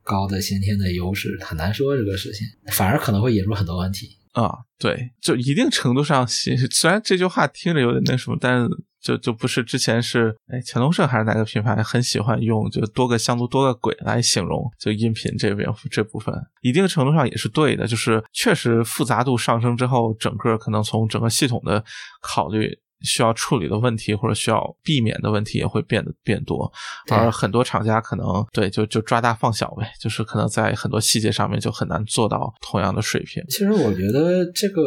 [0.04, 4.18] 高的先天的优势，很难说这个事情，反而可能会引入很多问题。
[4.34, 8.70] 啊，对，就一定程度上，虽然这句话听着有点那什么，但是。
[9.02, 21.82] 就就不是之前是哎，乾隆盛还是哪个品牌很喜欢用就多个香炉多个鬼来形容就音频这边这部分，一定程度上也是对的，就是确实复杂度上升之后，整个可能从整个系统的
[22.22, 22.78] 考虑。
[23.02, 26.72] 需要处理的问题或者需要避免的问题也会变得变多，
[27.10, 33.44] 而很多厂家可能对就就抓大放小呗，就是可能在很多细节上面就很难做到同样的水平。
[33.50, 34.82] 其实我觉得这个，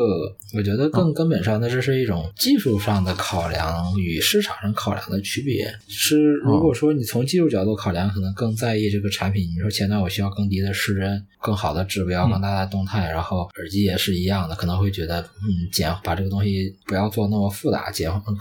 [0.55, 5.73] 我觉得更根本上的这是一种技术上的考量与市场上考量的区别。
[5.89, 17.91] 是如果说你从技术角度考量，可能更在意这个产品，你说前端我需要更低的失真、更好的指标、更大的动态，然后耳机也是一样的，可能会觉得嗯简把这个东西不要做那么复杂。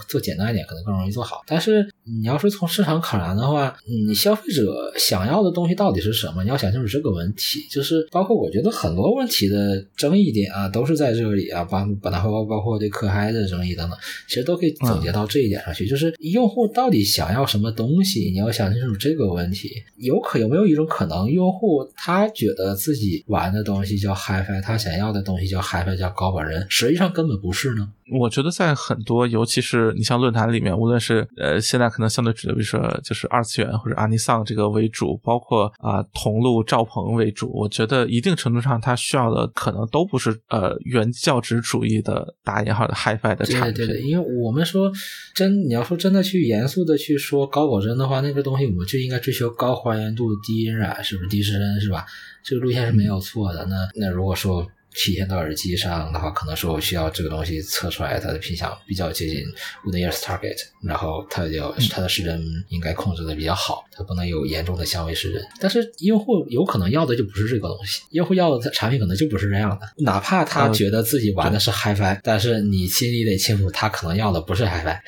[0.08, 6.42] 做简单一点可能更容易做好，但是你要是从市场考量的话，你消费者想要的东西到底是什么？
[6.42, 13.98] 你要想清楚这个问题，就是包括我觉得很多问题的争议点啊，都是在这里啊，包包括包括对可嗨的争议等等，
[14.28, 19.70] 其实都可以总结到这一点上去，就是用户到底想要什么东西，你要想清楚这个问题。
[19.96, 27.88] 有可有没有一种可能，用户他觉得自己玩的东西叫 HiFi，他想要的东西叫 HiFi 叫高保人，实际上根本不是呢？
[28.18, 43.74] 我觉得在很多，尤其是你像论坛里面，无论是呃现在可能相对指的，比如说就是二次元或者阿尼桑这个为主，包括啊同路赵鹏为主，我觉得一定程度上他需要的可能都不是呃原教旨主义的打引号的 HiFi 的产品。
[43.74, 44.90] 对对对，因为我们说
[45.34, 52.04] 真你要说真的去严肃的去说高保真的话，那个东西我们就应该追求高还原度、低音染，是不是低失真是吧？
[52.44, 53.64] 这个路线是没有错的。
[53.66, 54.66] 那那如果说。
[54.94, 59.42] 体现到耳机上的话，可能说我需要这个东西测出来它的频响比较接近
[59.84, 65.42] wooden ears target，然后它要它的失真应该控制的比较好，它不能有严重的相位失真。
[65.60, 74.98] 但是用户有可能要的就不是这个东西，用户要的产品可能就不是这样的，哪怕他觉得自己玩的是 HiFi，但是你心里得清楚，他可能要的不是 HiFi。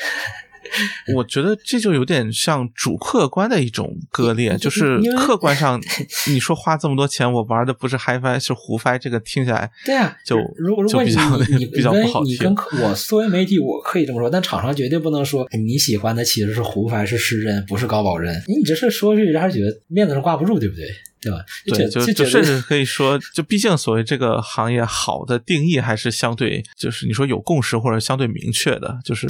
[1.15, 5.81] 我觉得这就有点像主客观的一种割裂，就是客观上
[6.29, 11.11] 你说花这么多钱，我玩的不是 HiFi 是胡 Fi，这个听起来对啊，就如如果你
[11.57, 12.33] 你比较 不好听。
[12.33, 18.35] 你跟我作为媒体，我可以这么说，但厂商绝对不能说你喜欢的其实是胡 Fi 是失真，不是高保真。
[18.47, 20.87] 你这事说出去，让人觉得面子上挂不住，对不对？
[21.25, 21.45] 对吧？
[21.67, 29.27] 对，就就甚至可以说，就毕竟所谓这个行业好的定义还是相对，就是你说有共识或者相对明确的，就是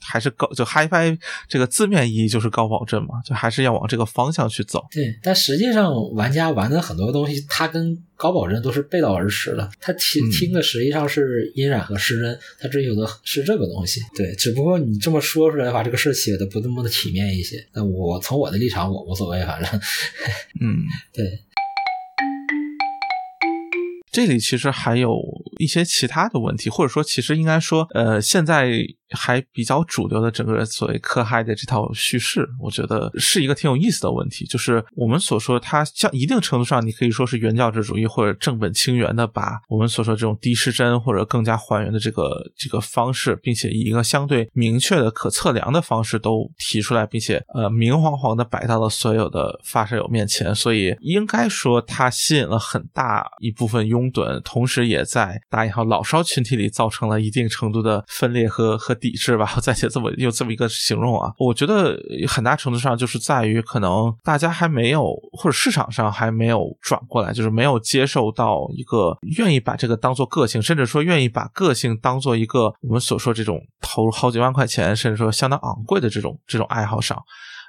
[0.00, 4.86] 还是高，就 HiFi 这个字面意义就是高保真嘛，就还是要往这个方向去走。
[4.92, 9.70] 对，但实际上玩家玩的很多东西，它跟高保真都是背道而驰的。
[9.80, 14.00] 他听听的实际上是音染和失真，他追求的是这个东西。
[14.16, 17.64] 对，只不过你这么说出来的话，这个事写的不那么的体面一些。
[17.72, 19.70] 那我从我的立场，我无所谓，反正，
[20.60, 21.37] 嗯，对。
[24.10, 25.16] 这里其实还有
[25.58, 28.70] 一些其他的问题，或者说，其实应该说，呃，现在。
[29.10, 34.44] 还比较主流的整个所谓科嗨的这套叙事，我觉得是一个挺有意思的问题。
[34.44, 50.54] 就是我们所说，它像一定程度上，你可以说是原教旨主义或者正本清源的，把我们所说这种低失真或者更加还原的这个这个方式，并且以一个相对明确的可测量的方式都提出来，并且呃明晃晃的摆到了所有的发射友面前。
[50.54, 58.97] 所以应该说，它吸引了很大一部分拥趸，同时也在打引号老烧群体里造成了一定程度的分裂和和。
[59.00, 77.16] 抵制吧， 再写这么用这么一个形容啊，我觉得很大程度上就是在于可能大家还没有或者市场上还没有转过来，就是没有接受到一个愿意把这个当做个性，甚至说愿意把个性当做一个我们所说这种投入好几万块钱，甚至说相当昂贵的这种这种爱好上。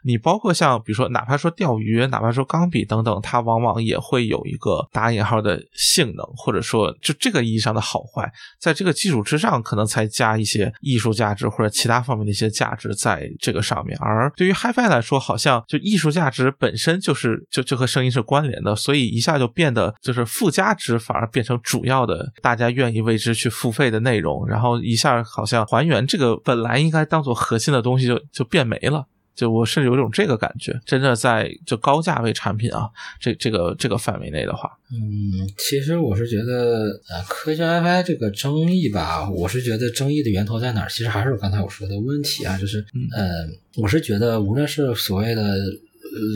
[0.04, 13.98] 你包括像比如说，哪怕说钓鱼，哪怕说钢笔等等，它往往也会有一个打引号的性能，或者说就这个意义上的好坏，在这个基础之上，可能才加一些艺术价值或者其他方面的一些价值在这个上面。
[14.00, 29.06] 而对于 HiFi 来说，好像就艺术价值本身就是就就和声音是关联的，所以一下就变得就是附加值反而变成主要的，大家愿意为之去付费的内容，然后一下好像还原这个本来应该当做核心的东西就就变没了。
[29.40, 32.90] 就我甚至有种这个感觉，真的在就高价位产品啊，
[33.22, 40.90] 这这个这个范围内的话，嗯，其实我是觉得，呃，科学 WiFi 这个争议吧，我是觉得争议的源头在哪儿？
[40.90, 42.84] 其实还是我刚才我说的问题啊，就是，
[43.16, 43.48] 呃，
[43.78, 45.56] 我是觉得无论是所谓的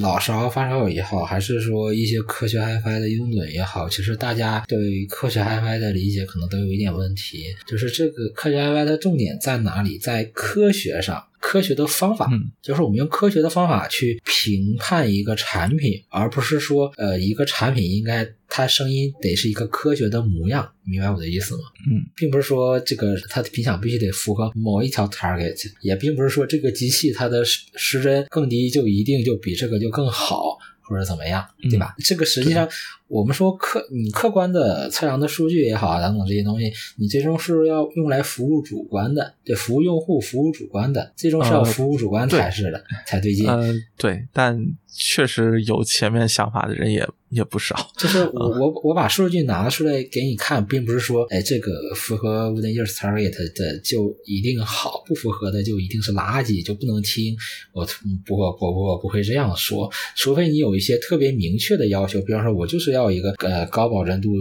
[0.01, 9.97] 老烧发烧友也好，还是说一些科学 WiFi 的拥趸也好，其实大家对科学 WiFi 的理解可能都有一点问题，就是这个科学 WiFi 的重点在哪里？
[9.97, 11.21] 在科学上。
[11.43, 12.29] 科学的方法，
[12.61, 21.63] 就是我们用科学的方法去评判一个产品，而不是说，呃，一个产品应该它声音得是一个科学的模样，明白我的意思吗？
[21.91, 30.57] 嗯，并不是说这个它的频响必须得符合某一条 target，也并不是说这个机器它的失失真更低就一定就比这个就更好。
[30.85, 31.95] 或者怎么样，对吧？
[32.03, 32.67] 这个实际上，
[33.07, 43.47] 我们说客你客观的测量的数据也好啊，等等这些东西，你最终是要用来服务主观的，对，服务用户、服务主观的，最终是要服务主观才是的，才对劲。
[43.47, 47.07] 嗯，对，但确实有前面想法的人也。
[47.33, 57.35] 也不少，就是 我我我把数据拿出来给你看，并不是说，哎，这个符合 within ears target 的就一定好，不符合的就一定是垃圾，就不能听。
[57.71, 57.83] 我
[58.23, 64.31] 不不不不不会这样说，除非你有一些特别明确的要求，比方说，我就是要一个呃高保真度、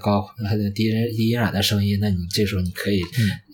[0.00, 0.28] 高
[0.74, 3.02] 低音低音染的声音，那你这时候你可以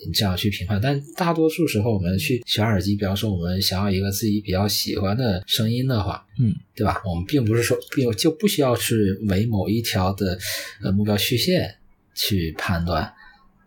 [0.06, 0.80] 你这样去评判。
[0.80, 6.26] 但大多数时候，我们去选耳机，比方说我们想要一个自己比较喜欢的声音的话。
[6.38, 7.02] 嗯，对吧？
[7.04, 8.94] 我们并不是说，并就不需要去
[9.28, 10.38] 为某一条的
[10.82, 11.74] 呃目标曲线
[12.14, 13.12] 去判断。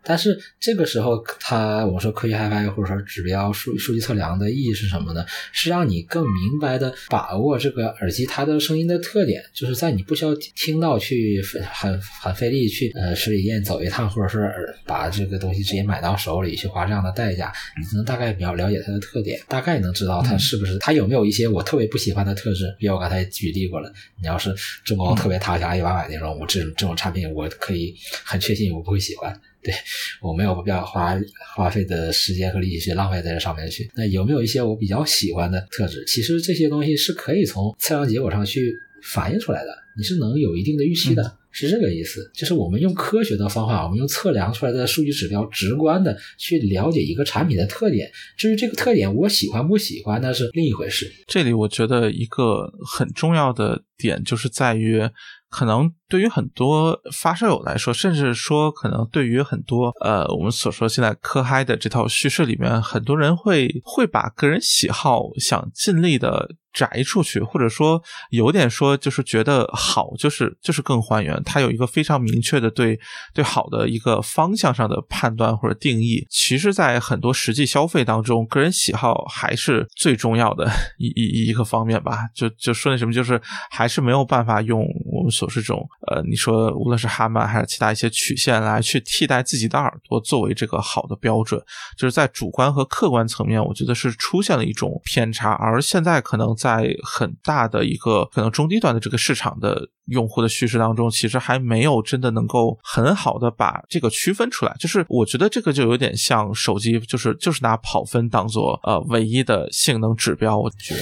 [0.05, 5.25] 但是这个时候，它我们说科学 HiFi 或者说指标数数据测量的意义是什么呢？
[5.51, 11.41] 是让你更明白的把握这个耳机它的声音的特点，就是在你不需要听到去
[11.73, 14.53] 很很费力去呃实体店走一趟，或者是
[14.85, 22.75] 把这个东西直接买到手里去花这样的代价，你能大概比较了解它的特点，大概能知道它是不是它有没有一些我特别不喜欢的特质。
[22.77, 23.91] 比如我刚才举例过了，
[24.21, 29.41] 你要是中高特别塌下一百百那种，我这种这种产品我可以很确信我不会喜欢。
[29.65, 29.73] 对
[30.21, 31.19] 我没有必要花
[31.55, 33.89] 花费的时间和力气去浪费在这上面去。
[33.95, 36.05] 那有没有一些我比较喜欢的特质？
[36.05, 41.37] 其实这些东西是可以从测量结果上去反映出来的，你是能有一定的预期的。
[41.57, 42.29] 是这个意思。
[42.33, 48.11] 就是我们用科学的方法，我们用测量出来的数据指标，直观的去了解一个产品的特点。
[48.37, 51.11] 至于这个特点我喜欢不喜欢，那是另一回事。
[51.25, 55.01] 这里我觉得一个很重要的点就是在于。
[55.47, 66.55] 可能对于很多发烧友来说，甚至说可能对于很多呃我们所说现在科嗨的这套叙事里面，很多人会会把个人喜好想尽力的。
[66.75, 71.41] 摘出去，或者说有点说，就是觉得好，就是就是更还原。
[71.45, 72.99] 它有一个非常明确的对
[73.33, 76.27] 对好的一个方向上的判断或者定义。
[76.29, 82.27] 其实，在很多实际消费当中，个人喜好还是最重要的一一一个方面吧。
[82.35, 83.41] 就就说那什么，就是
[83.71, 91.61] 还是没有办法用我们所说这种呃，你说无论是哈曼还是其他一些曲线来去替代自己的耳朵作为这个好的标准。
[91.97, 95.51] 就是在主观和客观层面，我觉得是出现了一种偏差。
[95.51, 96.45] 而现在可能。
[96.55, 99.89] 在很大的一个可能中低端的这个市场的。
[100.07, 104.75] 用户的叙事当中，其实还没有真的能够很好的把这个区分出来。
[104.79, 111.01] 就是我觉得这个就有点像手机，就是就是拿跑分当做呃唯一的性能指标，我觉得。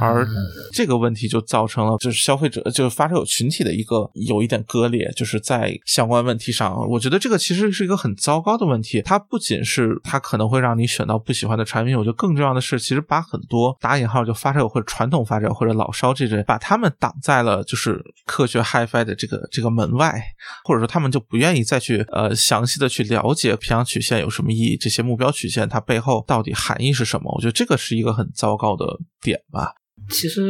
[0.00, 0.26] 而
[0.72, 9.00] 这个问题就造成了就是消费者就是发烧友群体的一个有一点割裂，就是在相关问题上，我觉得这个其实是一个很糟糕的问题。
[9.00, 18.41] 它不仅是它可能会让你选到不喜欢的产品，我觉得更重要的是，其实把很多打引号就发烧友或者传统发烧友或者老烧这类，把他们挡在了就是可。
[18.42, 20.20] 科学 HiFi 的这个这个门外，
[20.64, 27.32] 或者说他们就不愿意再去呃详细的去了解培养曲线有什么意义，这些目标曲线它背后到底含义是什么？
[27.36, 28.84] 我觉得这个是一个很糟糕的
[29.20, 29.74] 点吧。
[30.10, 30.42] 其实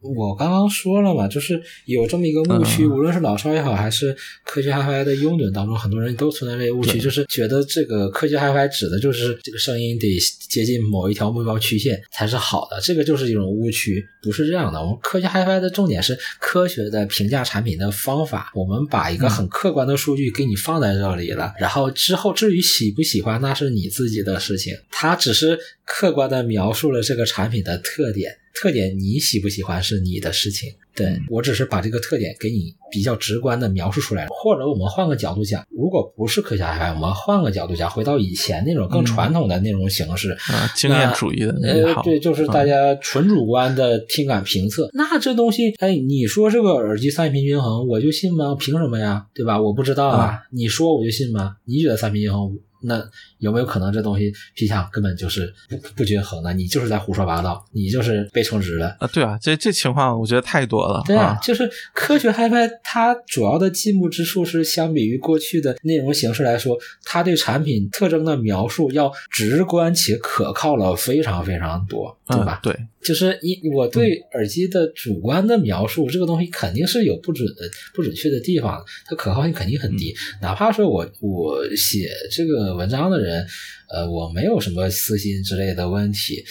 [0.00, 14.80] 我刚刚说了嘛，就是有这么一个误区，无论是老少也好，还是科学 HiFi 的拥趸当中，很多人都存在这个误区，就是觉得这个科学 HiFi 指的就是这个声音得接近某一条目标曲线才是好的，这个就是一种误区，不是这样的。
[14.80, 28.38] 我们科学 HiFi 的重点是科学的评价产品的方法，我们把一个很客观的数据给你放在这里了，然后之后至于喜不喜欢，那是你自己的事情，它只是客观的描述了这个产品的特点。
[28.60, 40.36] 特点你喜不喜欢是你的事情，对我只是把这个特点给你比较直观的描述出来，或者我们换个角度讲，如果不是科学 HiFi，我们换个角度讲，回到以前那种更传统的那种形式，
[40.74, 48.56] 经验主义的呃，对，就是大家纯主观的听感评测，那这东西，哎，你说这个耳机三频均衡，我就信吗？
[48.58, 49.26] 凭什么呀？
[49.32, 49.60] 对吧？
[49.60, 51.56] 我不知道啊，你说我就信吗？
[51.64, 52.58] 你觉得三频均衡？
[52.82, 53.02] 那
[53.38, 56.52] 有没有可能这东西皮相根本就是不不均衡的？
[56.52, 59.06] 你就是在胡说八道，你就是被充值的啊？
[59.12, 61.02] 对啊，这这情况我觉得太多了。
[61.06, 72.60] 对啊，就是科学 HiFi 它主要的进步之处是，相比于过去的内容形式来说，它对产品特征的描述要直观且可靠了非常非常多，对吧？
[72.62, 72.74] 对。
[73.08, 77.62] 就是你我对耳机的主观的描述，这个东西肯定是有不准的、
[77.94, 80.14] 不准确的地方，它可靠性肯定很低。
[80.42, 83.46] 哪怕说我我写这个文章的人，
[83.88, 86.44] 呃，我没有什么私心之类的问题。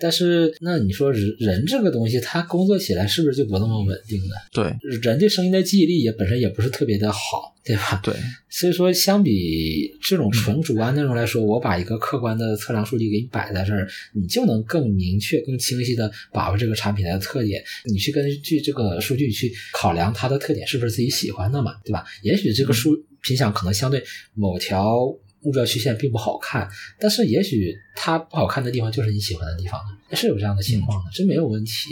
[0.00, 4.34] 但是，那你说人人这个东西，他工作起来是不是就不那么稳定呢？
[4.52, 8.00] 对，人对声音的记忆力也本身也不是特别的好，对吧？
[8.02, 8.14] 对，
[8.50, 17.62] 所以说相比这种纯主观内容来说，我把一个客观的测量数据给你摆在这儿，你就能更明确、更清晰的把握这个产品的特点。
[17.84, 22.04] 你去根据这个数据去考量它的特点是不是自己喜欢的嘛，对吧？
[22.22, 24.02] 也许这个数品相可能相对
[24.34, 25.16] 某条。
[25.44, 26.66] 目标曲线并不好看，
[26.98, 31.90] 但是也许它不好看的地方就是你喜欢的地方呢，是有这样的情况的，这没有问题。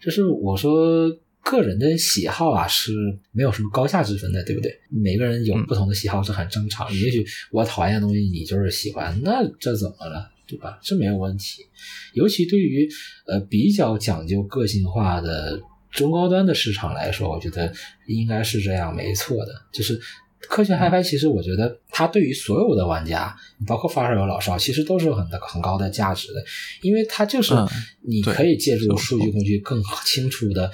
[0.00, 1.10] 就是我说
[1.42, 2.92] 个人的喜好啊，是
[3.32, 4.70] 没有什么高下之分的，对不对？
[4.90, 6.92] 每个人有不同的喜好是很正常。
[6.94, 10.78] 也许我讨厌的东西你就是喜欢，那这怎么了，对吧？
[10.82, 11.62] 这没有问题。
[12.12, 12.86] 尤其对于
[13.26, 15.58] 呃比较讲究个性化的
[15.90, 17.72] 中高端的市场来说，我觉得
[18.06, 19.98] 应该是这样，没错的，就是。
[20.48, 23.34] 科学 HiFi 其实我觉得它对于所有的玩家，
[23.66, 26.44] 包括发烧友、老少，其实都是有很很高的价值的，
[26.82, 27.54] 因为它就是
[28.02, 30.70] 你可以借助数据工具更清楚的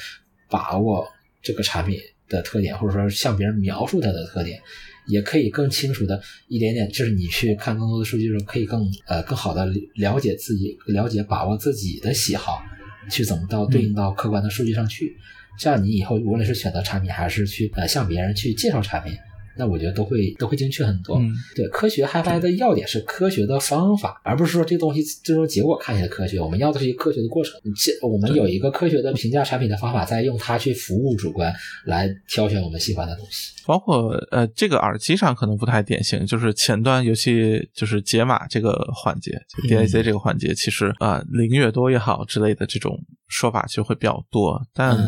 [0.49, 1.07] 把握
[1.43, 1.99] 这个产品
[2.29, 4.61] 的特点，或者说向别人描述它的特点，
[5.07, 12.63] 也可以更清楚的一点点，就是你去看更多的数据的时候，可以更呃更好的了解自己，了解把握自己的喜好，
[13.11, 15.17] 去怎么到对应到客观的数据上去，
[15.59, 19.17] 这样你以后无论是选择产品，还是去呃向别人去介绍产品。
[19.57, 21.21] 那我觉得都会都会精确很多。
[21.55, 26.41] 对，科学 HiFi 的要点是科学的方法，而不是说这东西最终结果看起来科学。
[26.41, 27.61] 我们要的是一个科学的过程。
[27.77, 31.53] 这我们有一个科学的评价产品的方法，再用它去服务主观，
[31.85, 33.53] 来挑选我们喜欢的东西。
[33.67, 39.33] 包括呃，这个耳机上可能不太典型，就是前端尤其就是解码这个环节
[39.69, 42.99] ，DAC 这个环节，其实啊零越多越好之类的这种
[43.31, 44.99] 说法就会比较多，但。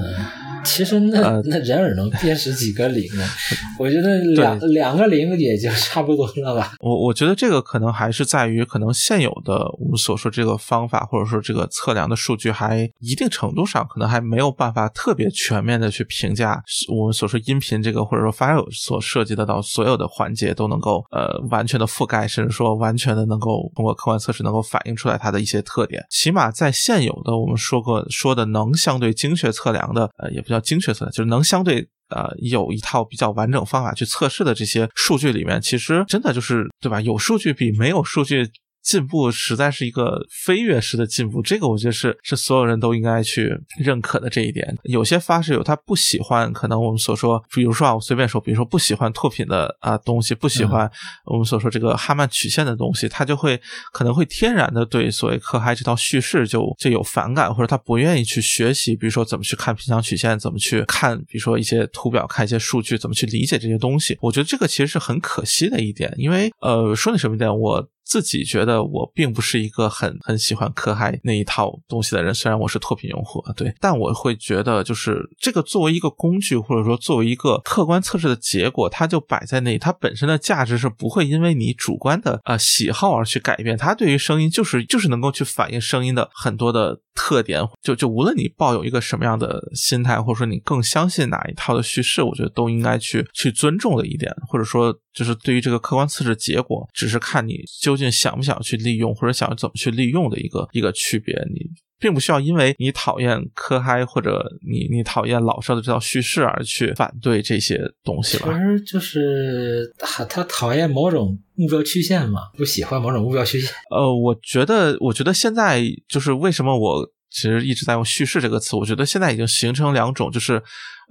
[0.64, 3.24] 其实那那人耳能辨识几个零呢？
[3.80, 6.74] 我觉得两两个零也就差不多了吧。
[6.78, 16.62] 我我觉得这个可能还是在于可能现有的我们所说这个方法或者说这个测量的数据还一定程度上可能还没有办法特别全面的去评价
[16.96, 26.04] 我们所说音频这个或者说发友所涉及得到所有的环节都能够呃完全的覆盖，甚至说完全的能够通过客观测试能够反映出来它的一些特点。
[26.08, 37.00] 起码在现有的我们说过说的能相对精确测量的呃也不叫精确测量，就是能相对呃有一套比较完整方法去测试的这些数据里面，其实真的就是对吧？
[37.00, 38.48] 有数据比没有数据。
[38.82, 44.76] 进步实在是一个飞跃式的进步，这个我觉得是是所有人都应该去认可的这一点。
[44.84, 50.90] 有些发烧友他不喜欢，可能我们所说，比如说啊，我随便说，比如说不喜欢拓品的啊东西，不喜欢
[51.24, 53.60] 我们所说这个哈曼曲线的东西，他就会
[53.92, 64.18] 可能会天然的对所谓可嗨这套叙事就就有反感，或者他不愿意去学习，比如说怎么去看平行曲线，怎么去看，比如说一些图表，看一些数据，怎么去理解这些东西。
[64.20, 67.88] 我觉得这个其实是很可惜的一点，因为呃，说你什么点我。
[68.04, 83.76] 自己觉得我并不是一个很很喜欢科嗨那一套东西的人，虽然我是脱贫用户，对，但我会觉得就是这个作为一个工具，或者说作为一个客观测试的结果，它就摆在那里，它本身的价值是不会因为你主观的呃喜好而去改变。
[83.76, 98.10] 它对于声音就是就是能够去反映声音的很多的特点，就就无论你抱有一个什么样的心态，或者说你更相信哪一套的叙事，我觉得都应该去去尊重的一点，或者说就是对于这个客观测试结果，只是看你究竟。
[98.12, 101.60] 想不想去利用，或者想怎么去利用的一个一个区别，你
[102.02, 108.52] 并不需要因为你讨厌科嗨或者你你讨厌老少的这套叙事而去反对这些东西吧。
[108.52, 113.72] 其实就是他他讨厌某种目标曲线嘛，不喜欢某种目标曲线。
[113.90, 120.62] 呃，我觉得我觉得现在就是为什么我其实一直在用叙事这个词，我觉得现在已经形成两种就是。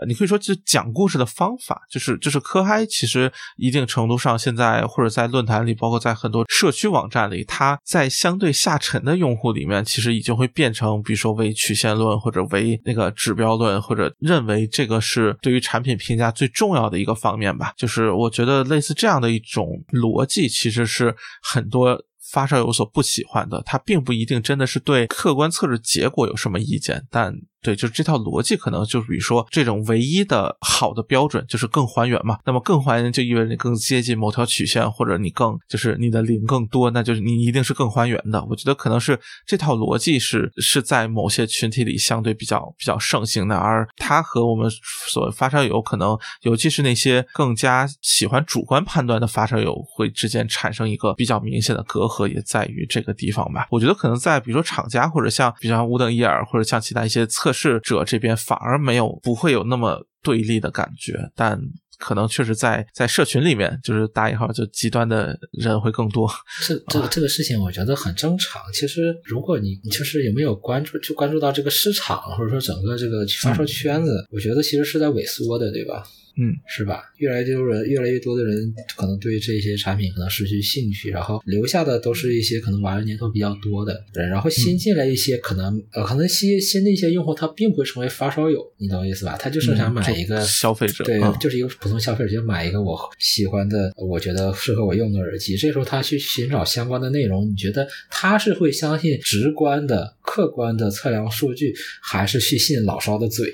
[0.08, 17.74] 你可以说，就讲故事的方法，就是就是科嗨，其实一定程度上，现在或者在论坛里，包括在很多社区网站里，它在相对下沉的用户里面，其实已经会变成，比如说为曲线论，或者为那个指标论，或者认为这个是对于产品评价最重要的一个方面吧。
[17.78, 22.02] 就是我觉得类似这样的一种逻辑，其实是很多
[22.32, 23.62] 发烧友所不喜欢的。
[23.66, 27.51] 他并不一定真的是对客观测试结果有什么意见，但。
[27.62, 32.40] 对，就是这套逻辑，可能就是比如说这种唯一的好的标准就是更还原嘛。
[32.44, 38.44] 那么更还原就意味着你更接近某条曲线，或者你更就是你的零更多，那就是你一定是更还原的。
[38.46, 44.68] 我觉得可能是这套逻辑是是在某些群体里相对比较比较盛行的，而它和我们
[45.12, 53.68] 所发烧友可能，尤其是那些更加喜欢主观判断的发烧友会之间产生一个比较明显的隔阂，也在于这个地方吧。
[53.70, 57.51] 我觉得可能在比如说厂家或者像比如像五等一耳或者像其他一些测。
[57.52, 61.60] 是者这边反而没有不会有那么对立的感觉，但
[62.02, 66.30] 可能确实在在社群里面，就是打引号就极端的人会更多。
[66.68, 68.62] 这这个 这个事情我觉得很正常。
[68.74, 76.04] 其实如果你你就是有没有关注就关注到这个市场，或者说整个这个发烧圈子，我觉得其实是在萎缩的，对吧？
[76.38, 77.04] 嗯，是吧？
[77.18, 89.36] 越来越多人，越来越多的人可能对这些产品可能失去兴趣，然后留下的都是一些可能玩的年头比较多的人，然后新进来一些可能呃，可能新新的一些用户他并不会成为发烧友，你懂我意思吧？
[89.38, 95.56] 他就是想买一个消费者，对，就是一个普通消费者，就买一个我喜欢的，我觉得适合我用的耳机。
[95.58, 103.54] 这时候他去寻找相关的内容，你觉得他是会相信直观的、客观的测量数据，还是去信老烧的嘴？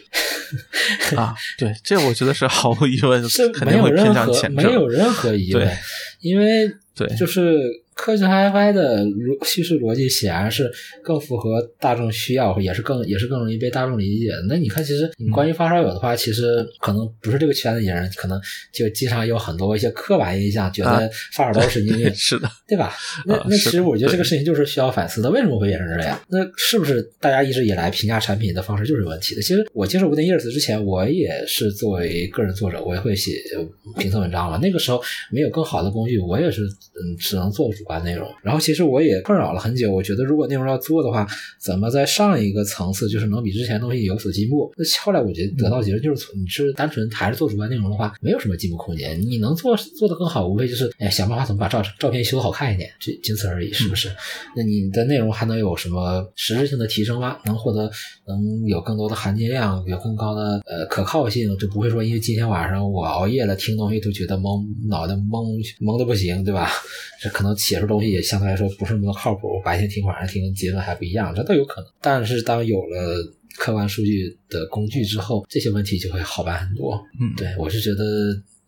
[1.15, 5.77] 啊，对，这我觉得是毫无疑问， 是肯定会偏向前，没有任何疑问，
[6.21, 7.86] 因为对，就是。
[7.97, 10.71] 科学 HiFi 的逻叙事逻辑显然是
[11.03, 14.45] 更符合大众需要，也是更也是更容易被大众理解的。
[14.47, 18.39] 那你看，其实你关于发烧友的话，其实可能不是这个圈子里人，可能
[18.71, 22.93] 就经常有很多一些刻板印象，觉得发烧都是因为 是的，对吧？
[23.25, 25.31] 那那其实我觉得这个事情就是需要反思的。
[25.31, 26.21] 为什么会变成这样？
[26.29, 29.41] 那是不是大家一直以来评价产品的方式就是有问题的？
[29.41, 33.31] 其实我接受 Wooden Ears 之前，我也是作为个人作者，我也会写
[33.97, 34.59] 评测文章嘛。
[34.61, 37.86] 那个时候没有更好的工具，我也是嗯，只能做主。
[37.87, 39.91] 关内容，然后其实我也困扰了很久。
[39.91, 41.25] 我觉得如果内容要做的话，
[41.59, 44.71] 怎么在上一个层次，就是能比之前东西有所进步？
[44.77, 49.19] 那后来我觉得得到结论就是，你是单纯还是做主观内容的话，没有什么进步空间。
[49.21, 54.09] 你能做做得更好，无非就是哎想办法怎么把照照片修好看一点，就仅此而已，是不是？
[54.53, 57.37] 那你的内容还能有什么实质性的提升吗？
[57.45, 57.89] 能获得
[58.27, 66.69] 能有更多的含金量，有更高的呃可靠性，就不会说因为今天晚上我熬夜了听东西都觉得懵，脑袋懵懵的不行，对吧？
[67.21, 67.76] 这可能写。
[67.77, 71.89] 解说东西也相对来说不是那么靠谱，白天听晚上听结论还不一样，这都有可能。
[72.01, 76.99] 但是当有了客观数据的工具之后，这些问题就会好办很多。
[77.19, 78.03] 嗯，对我是觉得。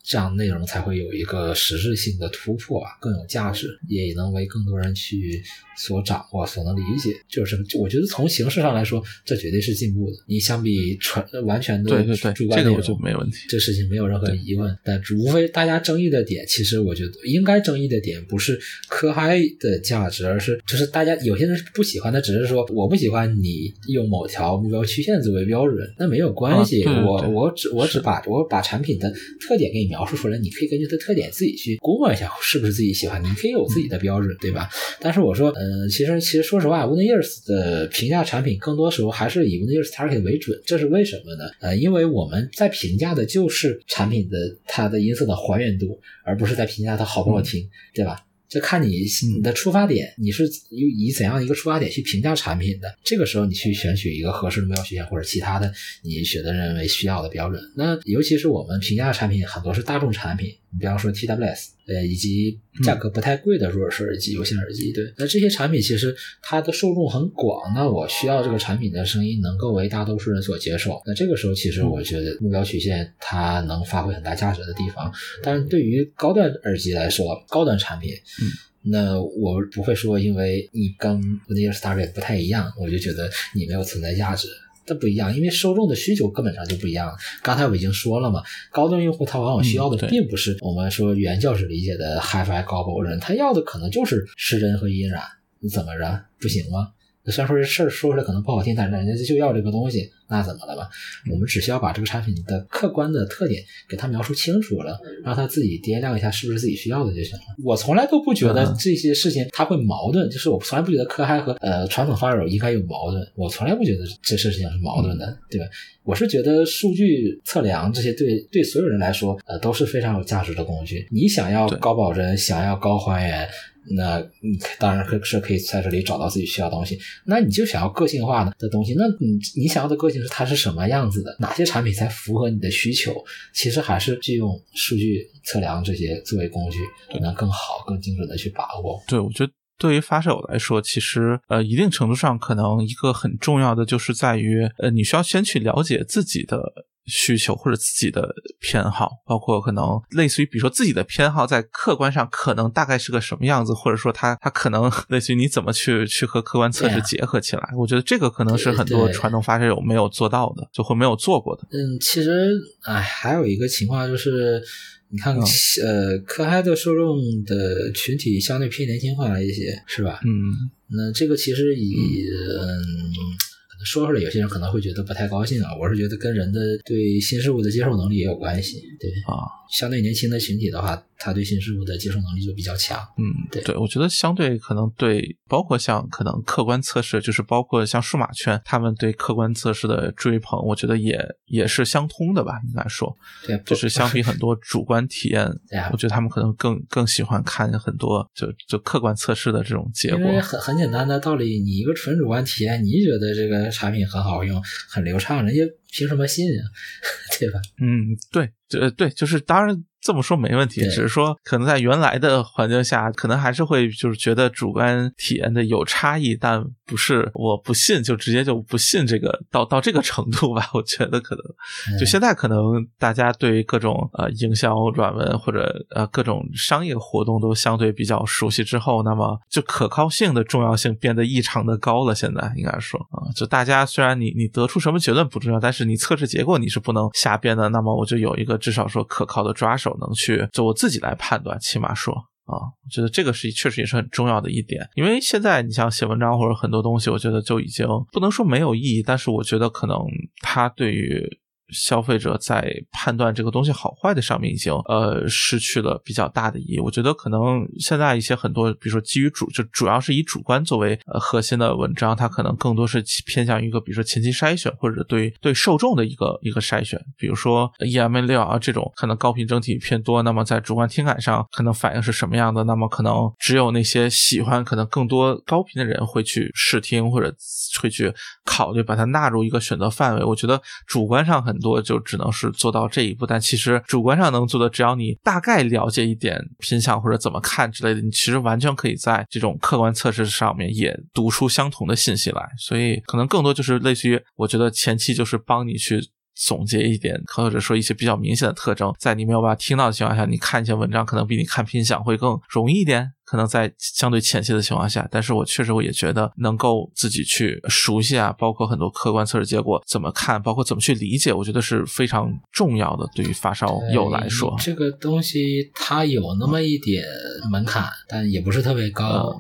[0.04, 5.44] 这样内容才会有一个实质性的突破啊，更有价值，也能为更多人去
[5.78, 7.12] 所掌握、所能理解。
[7.28, 10.18] 就是我觉得从形式上来说，这绝对是进步的。
[10.26, 14.76] 你相比传完全的这个我就没问题，这事情没有任何疑问。
[14.84, 26.84] 但无非大家争议的点，其实我觉得应该争议的点不是科嗨的价值，而是就是大家有些人不喜欢的，只是说我不喜欢你用某条目标曲线作为标准，那没有关系。
[26.86, 30.00] 我我只我只把我把产品的特点给你描。
[30.10, 34.68] 述出来，你可以根据它特点自己去估摸一下是不是自己喜欢的，你可以有自己的标准，对吧？
[35.00, 41.44] 但是我说，嗯，其实其实说实话 w i n d Years 的评价产品，更多时候还是以 w i n d Years Target 为准，这是为什么呢？
[41.60, 48.20] 呃，因为我们在评价的就是产品的它的音色的还原度，而不是在评价它好不好听，对吧？
[48.50, 52.98] 这看你你的出发点，你是以以怎样一个出发点去评价产品的？
[53.04, 55.72] 这个时候你去选取一个合适的目标曲线或者其他的
[56.02, 57.62] 你觉得认为需要的标准。
[57.76, 60.56] 那尤其是我们评价产品很多是大众产品。
[60.72, 75.12] 你比方说 TWS，呃，以及价格不太贵的入耳式耳机、有线耳机，对，那这些产品其实它的受众很广，那我需要这个产品的声音能够为大多数人所接受，那这个时候其实我觉得目标曲线它能发挥很大价值的地方。
[75.42, 78.46] 但是对于高端耳机来说，高端产品，嗯，
[78.84, 84.48] 那我不会说因为你跟 Ear Target 不太一样，我就觉得你没有存在价值。
[84.90, 87.16] 这不一样，因为受众的需求根本上就不一样。
[87.44, 95.22] 刚才我已经说了嘛，高端用户他往往需要的并不是我们说原教旨理解的 HiFi 高保真，他要的可能就是失真和音染。
[95.60, 96.90] 你怎么着不行吗？
[97.32, 100.90] 虽然说这事儿说出来可能不好听，但是人家就要这个东西，那怎么了吧？
[101.32, 107.44] 我们只需要把这个产品的客观的特点给他描述清楚了，让他自己掂量一下是不是自己需要的就行了。
[107.64, 115.66] 我从来都不觉得这些事情他会矛盾，就是我从来不觉得科嗨和呃传统发烧友应该有矛盾，我从来不觉得这事情是矛盾的，对吧？
[116.04, 121.08] 我是觉得数据测量这些对对所有人来说呃都是非常有价值的工具。
[121.12, 123.48] 你想要高保真，想要高还原。
[123.96, 126.98] 那你当然可是可以在这里找到自己需要的东西。
[127.26, 131.36] 那你就想要个性化的的东西，那你你想要的个性是它是什么样子的？
[131.40, 133.16] 哪些产品才符合你的需求？
[133.54, 136.80] 其实还是去用数据测量这些作为工具，
[137.20, 139.02] 能更好、更精准的去把握。
[139.08, 146.88] 对，我觉得对于发射友来说，其实呃，一定程度上可能一个很重要的就是在于，呃，你需要先去了解自己的。
[147.10, 157.70] 需求或者自己的偏好，包括可能类似于，比如说自己的偏好在客观上可能大概是个什么样子，或者说它它可能 类似于你怎么去去和客观测试结合起来。
[157.78, 161.64] 我觉得这个可能是很多传统发射友没有做到的，就会没有做过的。
[161.72, 162.52] 嗯，其实
[162.84, 164.62] 哎，还有一个情况就是，
[165.10, 170.20] 你看呃，可嗨的受众的群体相对偏年轻化一些，是吧？
[170.24, 172.26] 嗯，那这个其实以
[172.62, 173.49] 嗯。
[173.86, 175.70] 说出来，有些人可能会觉得不太高兴啊。
[175.80, 179.48] 我是觉得跟人的对新事物的接受能力也有关系，对啊。
[179.72, 181.04] 相对年轻的群体的话。
[181.20, 193.14] 他对新事物的接受能力就比较强，嗯，对，对我觉得相对可能对，包括像可能客观测试，就是包括像数码圈，他们对客观测试的追捧，我觉得也也是相通的吧，应该说，
[193.46, 195.46] 对，就是相比很多主观体验，
[195.92, 200.20] 我觉得他们可能更更喜欢看很多就就客观测试的这种结果。
[200.20, 205.62] 因为很很简单的道理，你一个纯主观体验，你觉得这个产品很好用、很流畅，人家
[205.92, 206.64] 凭什么信啊？
[207.38, 207.60] 对吧？
[207.82, 208.50] 嗯，对，
[208.80, 209.84] 呃，对，就是当然。
[210.10, 220.68] 这么说没问题，只是说可能在原来的环境下，可能还是会就是觉得主观体验的有差异，但不是我不信就直接就不信这个到到这个程度吧？
[220.74, 232.16] 我觉得可能就现在可能大家对于各种呃营销软文或者呃各种商业活动都相对比较熟悉之后，那么就可靠性的重要性变得异常的高了。
[232.16, 237.70] 现在应该说啊，就大家虽然你你得出什么结论不重要，但是你测试结果你是不能瞎编的。
[237.70, 239.96] 那么我就有一个至少说可靠的抓手。
[240.00, 242.14] 能去就我自己来判断，起码说
[242.46, 244.88] 啊，我觉得这个是确实也是很重要的一点。
[244.96, 249.98] 因为现在你像写文章或者很多东西，我觉得就已经不能说没有意义，但是我觉得可能
[250.42, 251.40] 它对于。
[251.72, 256.80] 消费者在判断这个东西好坏的上面，已经呃失去了比较大的意义。
[256.80, 267.00] 我觉得可能现在一些很多，比如说基于主就主要是以主观作为呃核心的文章，它可能更多是偏向于一个比如说前期筛选或者对对受众的一个一个筛选。
[267.18, 272.64] 比如说 EM 六啊这种可能高频整体偏多，那么在主观听感上可能反应是什么样的？
[272.64, 277.32] 那么可能只有那些喜欢可能更多高频的人会去试听或者
[277.80, 278.12] 会去
[278.44, 280.24] 考虑把它纳入一个选择范围。
[280.24, 281.59] 我觉得主观上很。
[281.60, 283.26] 多就只能是做到这一步。
[283.26, 292.50] 但其实主观上能做的，只要你大概了解一点品相或者怎么看之类的，你其实完全可以在这种客观测试上面也读出相同的信息来。
[292.58, 296.10] 所以可能更多就是类似于，我觉得前期就是帮你去。
[296.42, 303.12] 总结一点，或者说一些比较明显的特征，在你没有办法听到的情况下，你看一些文章，可能比你看拼响会更容易一点。
[303.30, 313.08] 可能在相对浅析的情况下，但是我确实我也觉得能够自己去熟悉啊，包括很多客观测试结果怎么看，包括怎么去理解，我觉得是非常重要的。
[313.14, 317.06] 对于发烧友来说，这个东西它有那么一点
[317.52, 319.40] 门槛，但也不是特别高。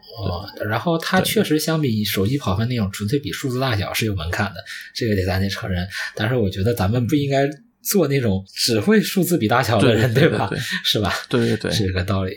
[0.70, 4.64] 然后它确实相比手机跑分那种纯粹比数字大小是有门槛的，
[4.94, 5.88] 这个得咱得承认。
[6.16, 7.50] 但是我觉得咱们不应该
[7.82, 10.48] 做那种只会数字比大小的人，对吧？
[10.84, 11.12] 是吧？
[11.28, 12.36] 对对对，是这个道理。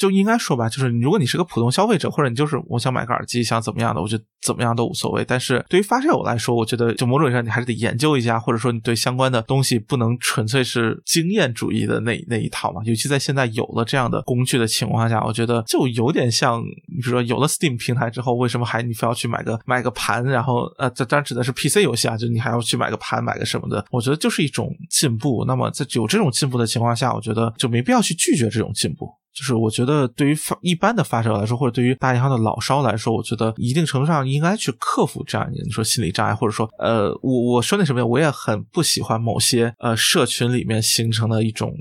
[0.00, 5.22] 就应该说吧，就是如果你是个普通消费者，或者你就是我想买个耳机，想怎么样的，我觉得怎么样都无所谓。
[5.28, 12.80] 但是对于发烧友来说，我觉得就某种意义上你还是得研究一下，或者说你对相关的东西不能纯粹是经验主义的那那一套嘛。
[12.86, 23.84] 尤其在现在有了这样的工具的情况下，我觉得就有点像，比如说有了 Steam 平台之后，为什么还你非要去买个买个盘，然后呃，这当然指的是 PC 游戏啊，就你还要去买个盘，买个什么的？
[23.90, 25.44] 我觉得就是一种进步。
[25.46, 29.19] 那么在有这种进步的情况下，我觉得就没必要去拒绝这种进步。
[29.32, 41.72] 就是我觉得，对于发一般的发烧来说，或者对于大银行的老烧来说，我觉得一定程度上应该去克服这样一个你说心理障碍，或者说，呃，我我说那什么呀，我也很不喜欢某些呃社群里面形成的一种。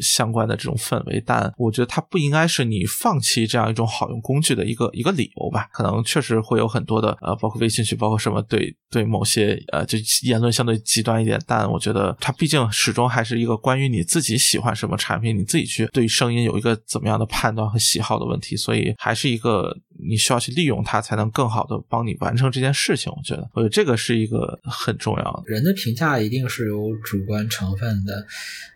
[0.00, 5.68] 相关的这种氛围，但我觉得它不应该是你放弃这样一种好用工具的一个一个理由吧？
[5.72, 11.40] 可能确实会有很多的呃，包括微信群，包括什么对对某些呃，就言论相对极端一点。
[11.46, 18.56] 但我觉得它毕竟始终还是一个关于你自己喜欢什么产品，你自己去对声音有一个怎么样的判断和喜好的问题。
[18.56, 23.12] 所以还是一个你需要去利用它，才能更好的帮你完成这件事情。
[23.16, 25.42] 我觉得，我觉得这个是一个很重要的。
[25.46, 28.26] 人的评价一定是有主观成分的，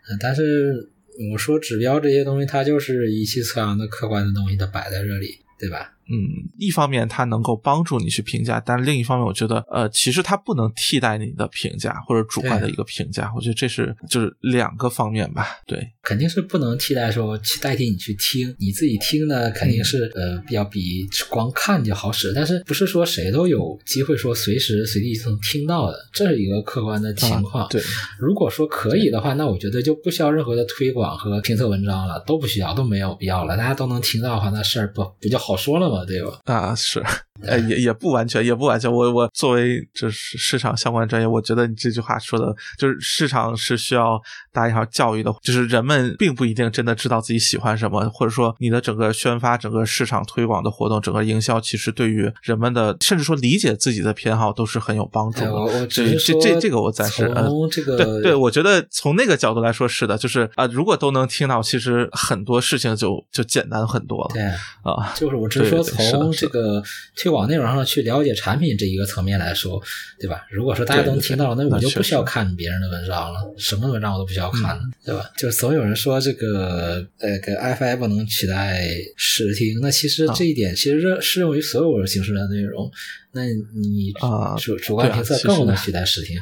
[0.08, 0.90] 嗯，但是。
[1.32, 5.92] 我说指标这些东西，它就是仪器测量的客观的东西，它摆在这里，对吧？
[6.10, 13.32] 嗯，一方面它能够帮助你去评价，但另一方面，我觉得，呃，其实它不能替代你的评价或者主观的一个评价。
[13.36, 15.46] 我觉得这是就是两个方面吧。
[15.66, 22.32] 对，肯定是不能替代说去代替你去听，你自己听呢，肯定是呃要比光看就好使。
[22.34, 27.68] 但是不是说谁都有机会说随时随地能听到的，这是一个客观的情况。
[27.68, 27.80] 对，
[28.18, 33.56] 如果说可以的话，那我觉得就不需要任何的推广和评测文章了，都不需要，都没有必要了。
[33.56, 35.99] 大家都能听到的话，那事儿不不就好说了吗？
[36.04, 36.40] 对吧？
[36.44, 37.02] 啊，是。
[37.42, 38.92] 呃， 也也不完全，也不完全。
[38.92, 44.20] 我我作为就是市场相关专业，我觉得你这句话说的，就是市场是需要
[44.52, 55.50] 大家教育的，就是人们并不一定真的知道自己喜欢什么，或者说你的整个宣发、整个市场推广的活动、整个营销，其实对于人们的甚至说理解自己的偏好都是很有帮助的。
[55.50, 64.30] 我我这这这这个我暂时从这个对对，我觉得从那个角度来说是的，就是啊，如果都能听到，其实很多事情就就简单很多了。
[64.34, 64.42] 对
[64.82, 66.82] 啊，就是我只是说从这个
[67.16, 68.00] 推广内容上去。
[68.10, 69.80] 了解产品这一个层面来说，
[70.18, 70.44] 对吧？
[70.50, 75.30] 如果说大家都能听到，那我就不需要看别人的文章了，什么文章我都不需要看了，对吧？
[75.36, 82.90] 就是总有人说这个呃，跟 FM 能取代视听，那其实这一点其实适适用于所有形式的内容。
[83.32, 86.36] 那你啊，主主观评测更不能取代视听。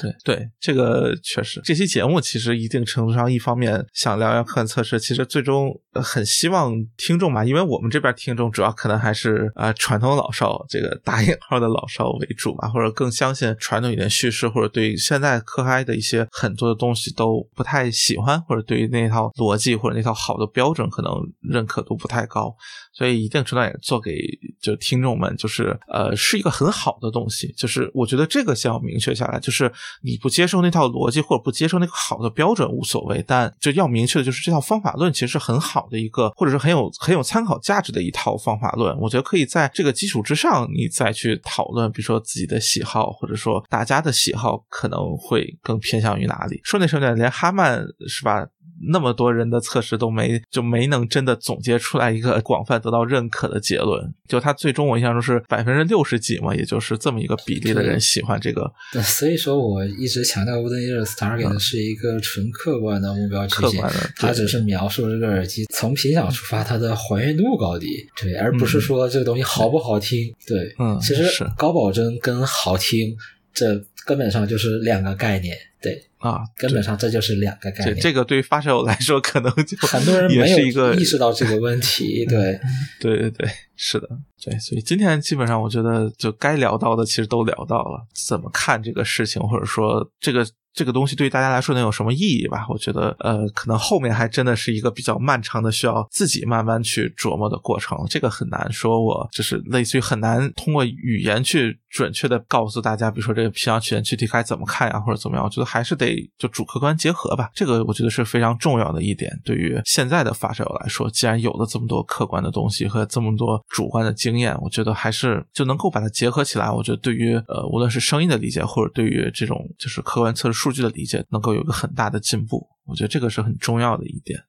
[0.00, 0.14] 对。
[0.24, 22.54] 对，这个确实，这期节目其实一定程度上，一方面想聊聊客观测试，其实最终很希望听众嘛，因为我们这边听众主要可能还是啊传统老少，这个打引号的老少为主吧，或者更相信传统一点叙事，或者对现在科嗨的一些很多的东西都不太喜欢，或者对于那套逻辑或者那套好的标准可能认可度不太高，
[22.98, 24.18] 所以一定程度也做给
[24.60, 29.72] 就听众们，就是呃是一个很好的东西，就是我觉得这个先要明确下来，就是。
[30.02, 38.98] 你不接受那套逻辑或者不接受那个好的标准无所谓，但就要明确的就是这套方法论其实是很好的一个，或者是很有很有参考价值的一套方法论。
[38.98, 46.60] 我觉得可以在这个基础之上，你再去讨论，比如说自己的喜好，或者说大家的喜好可能会更偏向于哪里。
[46.64, 48.46] 说那什么，连哈曼是吧？
[48.86, 54.14] 那么多人的测试都没就没能真的总结出来一个广泛得到认可的结论。
[54.28, 58.70] 就他最终我印象中是百分之六十几嘛，也就是这么一个比例的人喜欢这个。
[58.92, 63.82] 对，所以说我一直强调 Wooden Ears Target 是一个纯客观的目标曲线，
[64.16, 67.86] 它只是描述这个耳机从频响出发它的还原度高低，
[68.20, 70.32] 对，而不是说这个东西好不好听。
[70.46, 73.16] 对，嗯，其实高保真跟好听
[73.52, 75.56] 这根本上就是两个概念。
[75.80, 77.96] 对啊，根本上这就是两个概念。
[78.00, 82.26] 这个对于发烧友来说，可能就很多人没有意识到这个问题。
[82.30, 82.60] 对，
[83.00, 84.08] 对对对，是的，
[84.42, 84.58] 对。
[84.58, 88.04] 所以今天基本上，我觉得就该聊到的，其实都聊到了。
[88.12, 92.66] 怎么看这个事情，或者说这个这个东西对于大家来说能有什么意义吧？
[92.68, 97.98] 我觉得，呃，可能后面还真的是一个比较漫长的，需要自己慢慢去琢磨的过程。
[98.08, 105.44] 这个很难说，我就是类似于很难通过语言去准确的告诉大家，比如说这个皮囊曲线具体该怎么看呀，或者怎么样。
[105.44, 107.50] 我觉得还是得就主客观结合吧。
[107.54, 109.32] 这个我觉得是非常重要的一点。
[109.44, 116.70] 对于现在的发烧友来说，既然有了这么多客观的东西和这么多主观的经验，我觉得还是就能够把它结合起来。
[116.70, 124.42] 我觉得对于呃，无论是声音的理解，或者对于这种就是客观测试数据的理解，能够有一个很大的进步，我觉得这个是很重要的一点。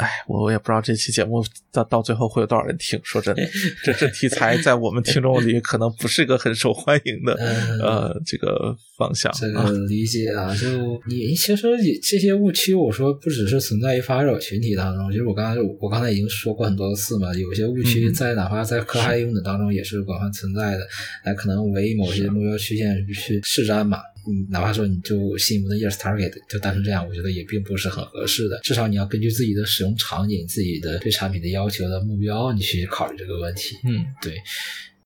[0.00, 2.98] 哎，我我也不知道这期节目到到最后会有多少人听。
[3.04, 3.42] 说真的，
[3.84, 7.34] 这这题材在我们听众里可能不是一个很受欢迎的
[7.82, 9.30] 呃这个方向。
[9.34, 10.68] 这个理解啊，就
[11.06, 11.62] 你其实
[12.02, 20.86] 这些误区，我说不只是存在于发烧友群体当中，其实我刚才我刚才已经说过很多次嘛，有些误区在哪怕在可害用的当中也是广泛存在的，
[21.24, 23.98] 来可能为某些目标曲线去施展嘛。
[24.28, 28.58] 嗯，哪怕说你就心仪的 yes target 就单纯这样，我觉得也并不是很合适的。
[28.62, 33.76] 至少你要根据自己的使用场景、自己的对产品的要求的目标，你去考虑这个问题。
[33.84, 34.36] 嗯，对，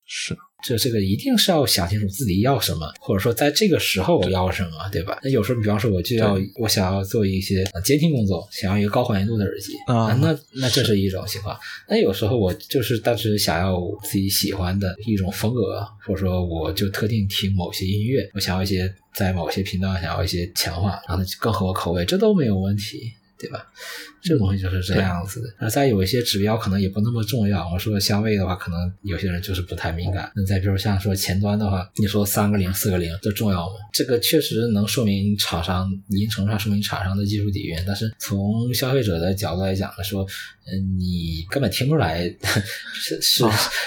[0.07, 0.37] 是。
[0.65, 5.19] 这这个一定是要想清楚自己要什么，或者说在这个时候我要什么，对吧？
[5.23, 11.55] 那有时候，比方说我就要我想要做一些监听工作，想要一个高还原度的耳机啊，那那这是一种情况。
[11.89, 23.13] 那有时候我就是当时想要自己喜欢的一种风格，或者说我就特定听某些音乐，我想要一些在某些频道想要一些强化，让它更合我口味，这都没有问题。
[23.39, 23.67] 对吧？
[24.23, 25.49] 这个东西就是这样子的。
[25.61, 27.71] 那再有一些指标可能也不那么重要。
[27.73, 30.31] 我说香味的话，可能有些人就是不太敏感。
[30.35, 33.75] 那再比如像说前端的话，你说三个零、四个零，这重要吗？
[33.93, 37.77] 这个确实能说明厂商一定程度上说明厂商的技术底蕴。
[37.87, 40.25] 但是从消费者的角度来讲呢，说，
[40.64, 40.64] 嗯，
[40.97, 42.25] 你根本听不出来
[42.95, 43.45] 是是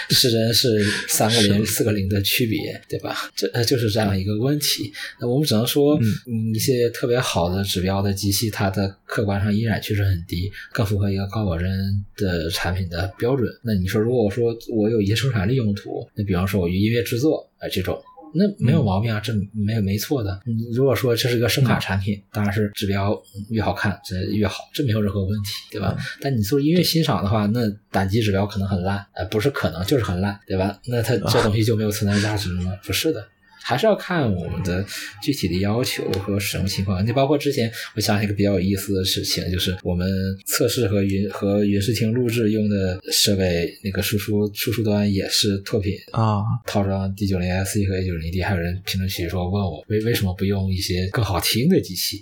[0.10, 3.32] 是真是三个零、四个零的区别，对吧？
[3.36, 4.92] 这就是这样一个问题。
[5.20, 9.38] 那我们只能说，嗯，一些特别好的指标的机器，它的客观。
[9.38, 11.70] 上依然确实很低，更符合一个高保真
[12.16, 13.48] 的产品的标准。
[13.64, 18.04] 那你说，如果我说我有一些生产力用途，那比方说我音乐制作啊这种，
[18.38, 20.40] 那没有毛病啊，这没有没错的。
[20.74, 23.20] 如果说这是一个声卡产品，当然是指标
[23.50, 25.98] 越好看这越好，这没有任何问题，对吧？
[26.22, 30.80] 但你做音乐欣赏的话，那单机指标可能很烂，呃，不是可能就是很烂，对吧？
[30.86, 32.74] 那它这东西就没有存在价值吗？
[32.86, 33.28] 不是的。
[33.68, 34.86] 还是要看我们的
[35.22, 37.06] 具体的要求和什么情况。
[37.06, 40.08] 你包括之前，我想一个比较有意思的事情，就是我们
[40.46, 52.22] 测试和云和云视听录制用的设备，那个输出输出端也是拓品啊，套装 D 九零 S 和 A 九零 D，还有人评论区说问我为为什么不用一些更好听的机器。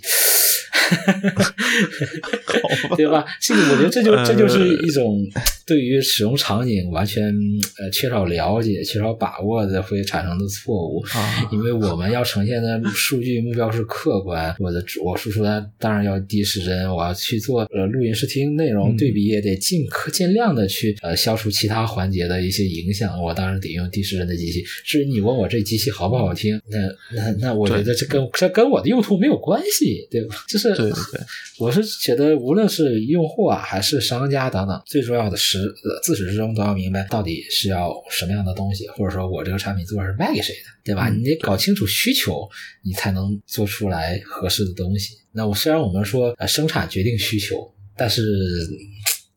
[2.96, 3.24] 对吧？
[3.40, 5.24] 这个我觉得这就这就是一种
[5.66, 7.34] 对于使用场景完全
[7.78, 11.00] 呃缺少了解、缺少把握的会产生的错误。
[11.08, 23.20] 啊，因为我们要呈现的数据目标是客观，我的我输出单当然要低时针，我要去做呃录音试听内容对比，也得尽可尽量的去呃消除其他环节的一些影响。
[23.20, 24.64] 我当然得用低时针的机器。
[24.84, 26.78] 至于你问我这机器好不好听，那
[27.16, 30.36] 那那我觉得这跟这跟我的用途没有关系，对吧？
[30.48, 30.76] 就是。
[30.76, 31.20] 对对对，
[31.58, 35.55] 我是觉得无论是用户啊，还是商家等等，最重要的是
[36.02, 41.08] 自始至终都要明白到底是要什么样的东西，或者说我这个产品做是卖给谁的，对吧？
[41.08, 42.48] 你得搞清楚需求，
[42.82, 45.16] 你才能做出来合适的东西。
[45.32, 47.56] 那我虽然我们说呃生产决定需求，
[47.96, 48.22] 但是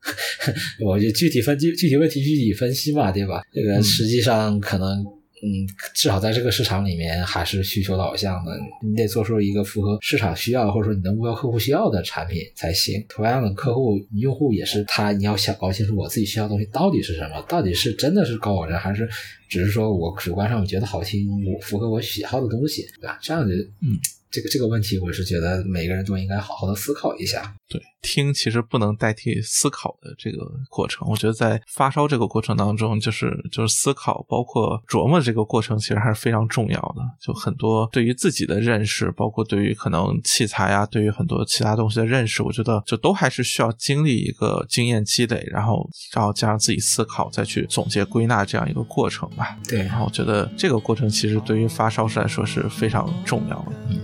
[0.84, 3.42] 我就具体分具具体问题具体分析嘛，对吧？
[3.54, 5.06] 这个实际上可能。
[5.42, 8.52] 嗯，至少在这个市场里面还是需求导向的，
[8.84, 13.04] 你得做出一个符合市场需要或者说你的目标客户需要的产品才行。
[13.08, 19.08] 同样的，客户用户也是他，你要想搞清楚我自己需要的东西到底是什么，到底是真的是高保真，还是
[19.48, 23.20] 只是说我主观上我觉得好听，我符合我喜好的东西，对吧？
[23.22, 23.98] 这样子，嗯。
[24.32, 27.52] 这个这个问题，我是觉得每个人都应该好好的思考一下。
[27.68, 30.40] 对，听其实不能代替思考的这个
[30.70, 31.08] 过程。
[31.10, 37.02] 我觉得在发烧这个过程当中，就是就是思考，包括琢磨这个过程，其实还是非常重要的。
[37.20, 49.58] 就很多对于自己的认识，包括对于可能器材啊，对于很多其他东西的认识，我觉得就都还是需要经历一个经验积累，然后然后加上自己思考，再去总结归纳这样一个过程吧。
[49.68, 53.72] 对，然后我觉得这个过程其实对于发烧师来说是非常重要的。
[53.90, 54.00] 嗯。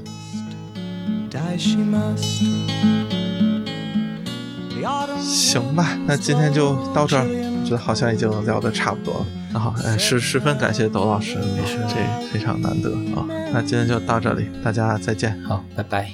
[5.22, 7.26] 行吧，那今天就到这儿，
[7.66, 9.26] 觉得好像已经聊得差不多了。
[9.54, 11.96] 那好，哎，十十分感谢董老师，没事，这
[12.32, 13.26] 非常难得啊。
[13.52, 16.12] 那今天就到这里，大家再见，好，拜拜。